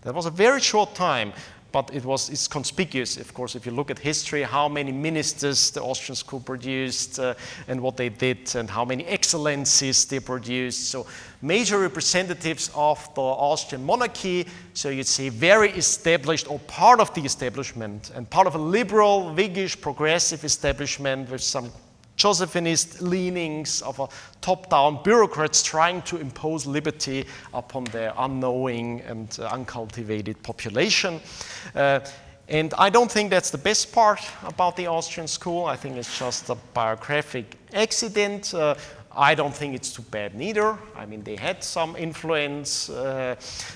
That 0.03 0.13
was 0.13 0.25
a 0.25 0.31
very 0.31 0.59
short 0.59 0.95
time, 0.95 1.31
but 1.71 1.89
it 1.93 2.05
was, 2.05 2.29
it's 2.29 2.47
conspicuous, 2.47 3.17
of 3.17 3.33
course, 3.33 3.55
if 3.55 3.65
you 3.65 3.71
look 3.71 3.89
at 3.89 3.97
history, 3.97 4.43
how 4.43 4.69
many 4.69 4.91
ministers 4.91 5.71
the 5.71 5.81
Austrian 5.81 6.15
school 6.15 6.39
produced 6.39 7.19
uh, 7.19 7.33
and 7.67 7.81
what 7.81 7.97
they 7.97 8.09
did 8.09 8.55
and 8.55 8.69
how 8.69 8.85
many 8.85 9.05
excellencies 9.05 10.05
they 10.05 10.19
produced. 10.19 10.89
So 10.89 11.07
major 11.41 11.79
representatives 11.79 12.69
of 12.75 12.99
the 13.15 13.21
Austrian 13.21 13.83
monarchy, 13.83 14.45
so 14.73 14.89
you'd 14.89 15.07
say 15.07 15.29
very 15.29 15.71
established 15.71 16.49
or 16.49 16.59
part 16.59 16.99
of 16.99 17.11
the 17.15 17.21
establishment 17.21 18.11
and 18.13 18.29
part 18.29 18.45
of 18.45 18.55
a 18.55 18.59
liberal, 18.59 19.33
Whiggish, 19.33 19.81
progressive 19.81 20.43
establishment 20.43 21.31
with 21.31 21.41
some 21.41 21.71
Josephinist 22.23 23.01
leanings 23.01 23.81
of 23.81 23.99
a 23.99 24.07
top-down 24.39 25.03
bureaucrats 25.03 25.61
trying 25.61 26.01
to 26.03 26.17
impose 26.17 26.65
liberty 26.65 27.25
upon 27.53 27.83
their 27.85 28.13
unknowing 28.17 29.01
and 29.01 29.37
uh, 29.39 29.47
uncultivated 29.47 30.41
population. 30.41 31.19
Uh, 31.75 31.99
and 32.47 32.73
I 32.77 32.89
don't 32.89 33.11
think 33.11 33.29
that's 33.29 33.51
the 33.51 33.57
best 33.57 33.91
part 33.91 34.21
about 34.43 34.75
the 34.75 34.87
Austrian 34.87 35.27
school. 35.27 35.65
I 35.65 35.75
think 35.75 35.97
it's 35.97 36.17
just 36.19 36.49
a 36.49 36.55
biographic 36.73 37.57
accident. 37.73 38.53
Uh, 38.53 38.75
I 39.15 39.35
don't 39.35 39.53
think 39.53 39.75
it's 39.75 39.93
too 39.93 40.01
bad 40.09 40.33
neither. 40.33 40.77
I 40.95 41.05
mean, 41.05 41.23
they 41.23 41.35
had 41.35 41.63
some 41.63 41.95
influence, 41.95 42.89
uh, 42.89 43.35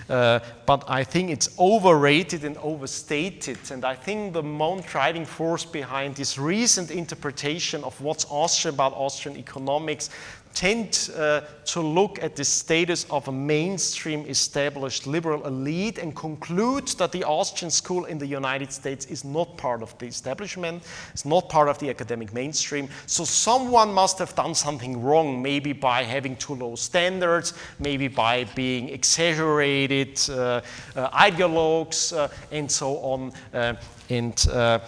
uh, 0.09 0.39
but 0.65 0.83
I 0.87 1.03
think 1.03 1.29
it's 1.29 1.49
overrated 1.59 2.43
and 2.43 2.57
overstated. 2.57 3.59
And 3.71 3.85
I 3.85 3.93
think 3.93 4.33
the 4.33 4.41
main 4.41 4.81
driving 4.81 5.25
force 5.25 5.63
behind 5.63 6.15
this 6.15 6.39
recent 6.39 6.89
interpretation 6.89 7.83
of 7.83 7.99
what's 8.01 8.25
Austrian 8.29 8.73
about 8.73 8.93
Austrian 8.93 9.37
economics 9.37 10.09
tend 10.57 11.11
uh, 11.15 11.41
to 11.65 11.81
look 11.81 12.17
at 12.23 12.35
the 12.35 12.43
status 12.43 13.05
of 13.11 13.27
a 13.27 13.31
mainstream 13.31 14.25
established 14.25 15.05
liberal 15.05 15.45
elite 15.45 15.99
and 15.99 16.15
conclude 16.15 16.87
that 16.97 17.11
the 17.11 17.23
Austrian 17.23 17.69
school 17.69 18.05
in 18.05 18.17
the 18.17 18.25
United 18.25 18.71
States 18.71 19.05
is 19.05 19.23
not 19.23 19.55
part 19.55 19.83
of 19.83 19.95
the 19.99 20.07
establishment, 20.07 20.81
it's 21.13 21.25
not 21.25 21.47
part 21.47 21.69
of 21.69 21.77
the 21.77 21.91
academic 21.91 22.33
mainstream. 22.33 22.89
So 23.05 23.23
someone 23.23 23.93
must 23.93 24.17
have 24.17 24.33
done 24.33 24.55
something 24.55 24.99
wrong, 25.03 25.43
maybe 25.43 25.73
by 25.73 26.01
having 26.01 26.35
too 26.37 26.55
low 26.55 26.75
standards, 26.75 27.53
maybe 27.77 28.07
by 28.07 28.45
being 28.55 28.89
exaggerated 28.89 30.19
uh, 30.31 30.61
uh, 30.95 31.09
ideologues, 31.11 32.17
uh, 32.17 32.29
and 32.51 32.71
so 32.71 32.97
on. 32.97 33.31
Uh, 33.53 33.75
and 34.09 34.47
uh, 34.51 34.79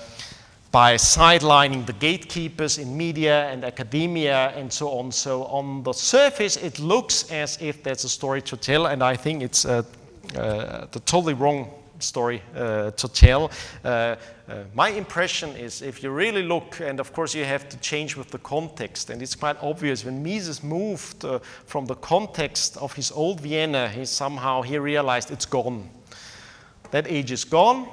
by 0.71 0.95
sidelining 0.95 1.85
the 1.85 1.93
gatekeepers 1.93 2.77
in 2.77 2.95
media 2.95 3.49
and 3.49 3.63
academia 3.63 4.49
and 4.55 4.71
so 4.71 4.89
on. 4.89 5.11
So 5.11 5.45
on 5.45 5.83
the 5.83 5.93
surface, 5.93 6.57
it 6.57 6.79
looks 6.79 7.31
as 7.31 7.57
if 7.61 7.81
there's 7.81 8.03
a 8.03 8.09
story 8.09 8.41
to 8.43 8.57
tell, 8.57 8.85
and 8.85 9.03
I 9.03 9.15
think 9.15 9.41
it's 9.41 9.65
uh, 9.65 9.83
uh, 10.35 10.85
the 10.91 10.99
totally 11.05 11.33
wrong 11.33 11.71
story 11.97 12.41
uh, 12.55 12.91
to 12.91 13.07
tell. 13.07 13.51
Uh, 13.83 14.15
uh, 14.47 14.63
my 14.73 14.89
impression 14.89 15.55
is 15.55 15.81
if 15.81 16.03
you 16.03 16.11
really 16.11 16.43
look, 16.43 16.79
and 16.79 16.99
of 16.99 17.13
course 17.13 17.33
you 17.33 17.45
have 17.45 17.67
to 17.69 17.77
change 17.77 18.15
with 18.15 18.29
the 18.29 18.37
context, 18.37 19.09
and 19.09 19.21
it's 19.21 19.35
quite 19.35 19.57
obvious 19.61 20.05
when 20.05 20.23
Mises 20.23 20.63
moved 20.63 21.25
uh, 21.25 21.39
from 21.65 21.87
the 21.87 21.95
context 21.95 22.77
of 22.77 22.93
his 22.93 23.11
old 23.11 23.41
Vienna, 23.41 23.89
he 23.89 24.05
somehow 24.05 24.61
he 24.61 24.77
realized 24.77 25.31
it's 25.31 25.45
gone. 25.47 25.89
That 26.91 27.07
age 27.07 27.31
is 27.31 27.43
gone 27.43 27.87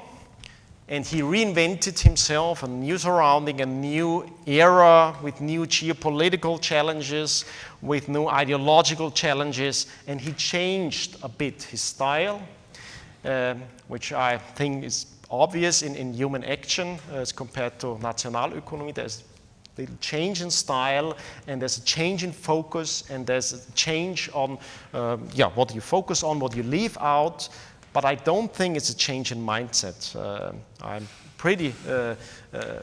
and 0.89 1.05
he 1.05 1.21
reinvented 1.21 1.99
himself, 1.99 2.63
a 2.63 2.69
new 2.69 2.97
surrounding, 2.97 3.61
a 3.61 3.67
new 3.67 4.25
era 4.47 5.17
with 5.21 5.41
new 5.41 5.67
geopolitical 5.67 6.61
challenges, 6.61 7.45
with 7.83 8.09
new 8.09 8.29
ideological 8.29 9.11
challenges, 9.11 9.87
and 10.07 10.21
he 10.21 10.33
changed 10.33 11.17
a 11.23 11.29
bit 11.29 11.63
his 11.65 11.81
style, 11.81 12.41
uh, 13.25 13.55
which 13.89 14.13
I 14.13 14.39
think 14.39 14.85
is 14.85 15.07
obvious 15.29 15.83
in, 15.83 15.97
in 15.97 16.15
human 16.15 16.45
action 16.45 16.99
uh, 17.13 17.17
as 17.17 17.33
compared 17.33 17.81
to 17.81 17.97
Nationalökonomie. 17.97 18.95
There's 18.95 19.25
a 19.79 19.87
change 20.01 20.41
in 20.41 20.51
style, 20.51 21.17
and 21.49 21.61
there's 21.61 21.79
a 21.79 21.85
change 21.85 22.23
in 22.23 22.33
focus, 22.33 23.11
and 23.11 23.27
there's 23.27 23.53
a 23.53 23.73
change 23.73 24.31
on 24.33 24.57
um, 24.95 25.29
yeah, 25.35 25.49
what 25.49 25.75
you 25.75 25.81
focus 25.81 26.23
on, 26.23 26.39
what 26.39 26.55
you 26.57 26.63
leave 26.63 26.97
out, 26.99 27.49
but 27.97 28.05
I 28.05 28.15
don't 28.15 28.53
think 28.53 28.77
it's 28.77 28.91
a 28.91 28.95
change 28.95 29.33
in 29.33 29.39
mindset. 29.39 30.15
Uh, 30.15 30.53
I'm 30.83 31.09
pretty 31.39 31.73
uh, 31.89 32.15
uh, 32.53 32.81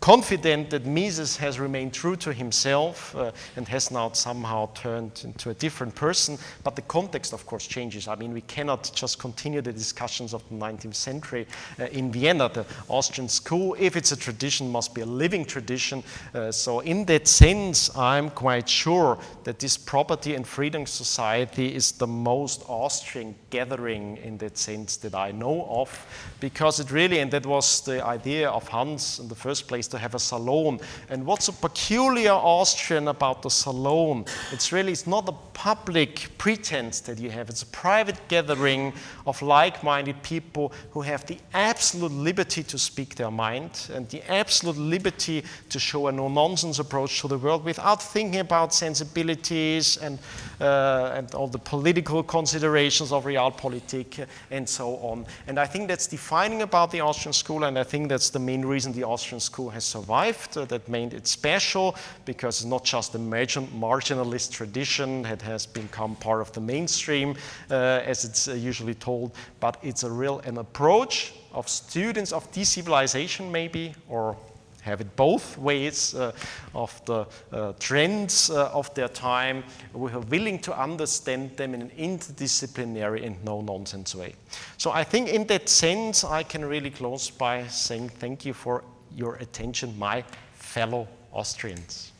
confident 0.00 0.70
that 0.70 0.86
Mises 0.86 1.36
has 1.36 1.58
remained 1.58 1.92
true 1.92 2.16
to 2.16 2.32
himself 2.32 3.14
uh, 3.16 3.32
and 3.56 3.66
has 3.68 3.90
now 3.90 4.10
somehow 4.12 4.70
turned 4.74 5.22
into 5.24 5.50
a 5.50 5.54
different 5.54 5.94
person. 5.94 6.38
But 6.62 6.76
the 6.76 6.82
context, 6.82 7.32
of 7.32 7.46
course, 7.46 7.66
changes. 7.66 8.08
I 8.08 8.14
mean, 8.16 8.32
we 8.32 8.42
cannot 8.42 8.90
just 8.94 9.18
continue 9.18 9.60
the 9.60 9.72
discussions 9.72 10.34
of 10.34 10.46
the 10.48 10.56
19th 10.56 10.94
century 10.94 11.46
uh, 11.78 11.84
in 11.86 12.12
Vienna. 12.12 12.48
The 12.48 12.66
Austrian 12.88 13.28
school, 13.28 13.76
if 13.78 13.96
it's 13.96 14.12
a 14.12 14.16
tradition, 14.16 14.70
must 14.70 14.94
be 14.94 15.00
a 15.00 15.06
living 15.06 15.44
tradition. 15.44 16.02
Uh, 16.34 16.52
so, 16.52 16.80
in 16.80 17.04
that 17.06 17.26
sense, 17.26 17.96
I'm 17.96 18.30
quite 18.30 18.68
sure 18.68 19.18
that 19.44 19.58
this 19.58 19.76
property 19.76 20.34
and 20.34 20.46
freedom 20.46 20.86
society 20.86 21.74
is 21.74 21.92
the 21.92 22.06
most 22.06 22.62
Austrian 22.68 23.34
gathering 23.50 24.18
in 24.18 24.38
that 24.38 24.58
sense 24.58 24.96
that 24.98 25.14
I 25.14 25.32
know 25.32 25.66
of, 25.70 26.06
because 26.40 26.80
it 26.80 26.90
really, 26.90 27.18
and 27.18 27.30
that 27.30 27.46
was 27.46 27.80
the 27.82 28.04
idea 28.04 28.50
of 28.50 28.68
Hans 28.68 29.18
in 29.18 29.28
the 29.28 29.34
first 29.34 29.68
place 29.68 29.73
place 29.74 29.88
to 29.88 29.98
have 29.98 30.14
a 30.14 30.18
salon. 30.20 30.78
And 31.10 31.26
what's 31.26 31.46
so 31.46 31.52
peculiar 31.52 32.32
Austrian 32.32 33.08
about 33.08 33.42
the 33.42 33.50
salon? 33.50 34.24
It's 34.52 34.70
really, 34.70 34.92
it's 34.92 35.06
not 35.06 35.28
a 35.28 35.34
public 35.52 36.28
pretense 36.38 37.00
that 37.00 37.18
you 37.18 37.30
have. 37.30 37.48
It's 37.48 37.62
a 37.62 37.72
private 37.86 38.20
gathering 38.28 38.92
of 39.26 39.42
like-minded 39.42 40.22
people 40.22 40.72
who 40.92 41.02
have 41.02 41.26
the 41.26 41.38
absolute 41.52 42.12
liberty 42.12 42.62
to 42.62 42.78
speak 42.78 43.16
their 43.16 43.32
mind 43.32 43.90
and 43.94 44.08
the 44.10 44.22
absolute 44.30 44.76
liberty 44.76 45.42
to 45.70 45.78
show 45.78 46.06
a 46.06 46.12
no-nonsense 46.12 46.78
approach 46.78 47.20
to 47.22 47.28
the 47.28 47.38
world 47.38 47.64
without 47.64 48.00
thinking 48.00 48.40
about 48.40 48.72
sensibilities 48.72 49.96
and, 49.96 50.18
uh, 50.60 51.16
and 51.16 51.34
all 51.34 51.48
the 51.48 51.58
political 51.58 52.22
considerations 52.22 53.10
of 53.10 53.24
realpolitik 53.24 54.26
and 54.50 54.68
so 54.68 54.96
on. 54.96 55.26
And 55.48 55.58
I 55.58 55.66
think 55.66 55.88
that's 55.88 56.06
defining 56.06 56.62
about 56.62 56.90
the 56.90 57.00
Austrian 57.00 57.32
school, 57.32 57.64
and 57.64 57.76
I 57.78 57.84
think 57.84 58.08
that's 58.08 58.30
the 58.30 58.38
main 58.38 58.64
reason 58.64 58.92
the 58.92 59.04
Austrian 59.04 59.40
school 59.40 59.63
who 59.64 59.70
has 59.70 59.84
survived. 59.84 60.56
Uh, 60.56 60.64
that 60.66 60.88
made 60.88 61.14
it 61.14 61.26
special 61.26 61.96
because 62.24 62.60
it's 62.60 62.70
not 62.70 62.84
just 62.84 63.14
a 63.14 63.18
marginalist 63.18 64.52
tradition 64.52 65.22
that 65.22 65.42
has 65.42 65.66
become 65.66 66.16
part 66.16 66.40
of 66.40 66.52
the 66.52 66.60
mainstream, 66.60 67.36
uh, 67.70 68.00
as 68.04 68.24
it's 68.24 68.48
uh, 68.48 68.52
usually 68.52 68.94
told, 68.94 69.32
but 69.60 69.76
it's 69.82 70.02
a 70.04 70.10
real 70.10 70.40
an 70.40 70.58
approach 70.58 71.32
of 71.52 71.68
students 71.68 72.32
of 72.32 72.50
decivilization 72.52 73.50
maybe, 73.50 73.94
or 74.08 74.36
have 74.82 75.00
it 75.00 75.16
both 75.16 75.56
ways 75.56 76.14
uh, 76.14 76.32
of 76.74 77.04
the 77.06 77.26
uh, 77.52 77.72
trends 77.78 78.50
uh, 78.50 78.68
of 78.72 78.92
their 78.94 79.08
time. 79.08 79.64
We 79.94 80.12
are 80.12 80.20
willing 80.20 80.58
to 80.60 80.78
understand 80.78 81.56
them 81.56 81.74
in 81.74 81.82
an 81.82 81.90
interdisciplinary 81.90 83.24
and 83.24 83.42
no-nonsense 83.44 84.14
way. 84.14 84.34
So 84.76 84.90
I 84.90 85.04
think 85.04 85.28
in 85.28 85.46
that 85.46 85.68
sense, 85.68 86.22
I 86.22 86.42
can 86.42 86.64
really 86.64 86.90
close 86.90 87.30
by 87.30 87.66
saying 87.68 88.10
thank 88.10 88.44
you 88.44 88.52
for 88.52 88.84
your 89.14 89.36
attention, 89.36 89.98
my 89.98 90.22
fellow 90.52 91.08
Austrians. 91.32 92.12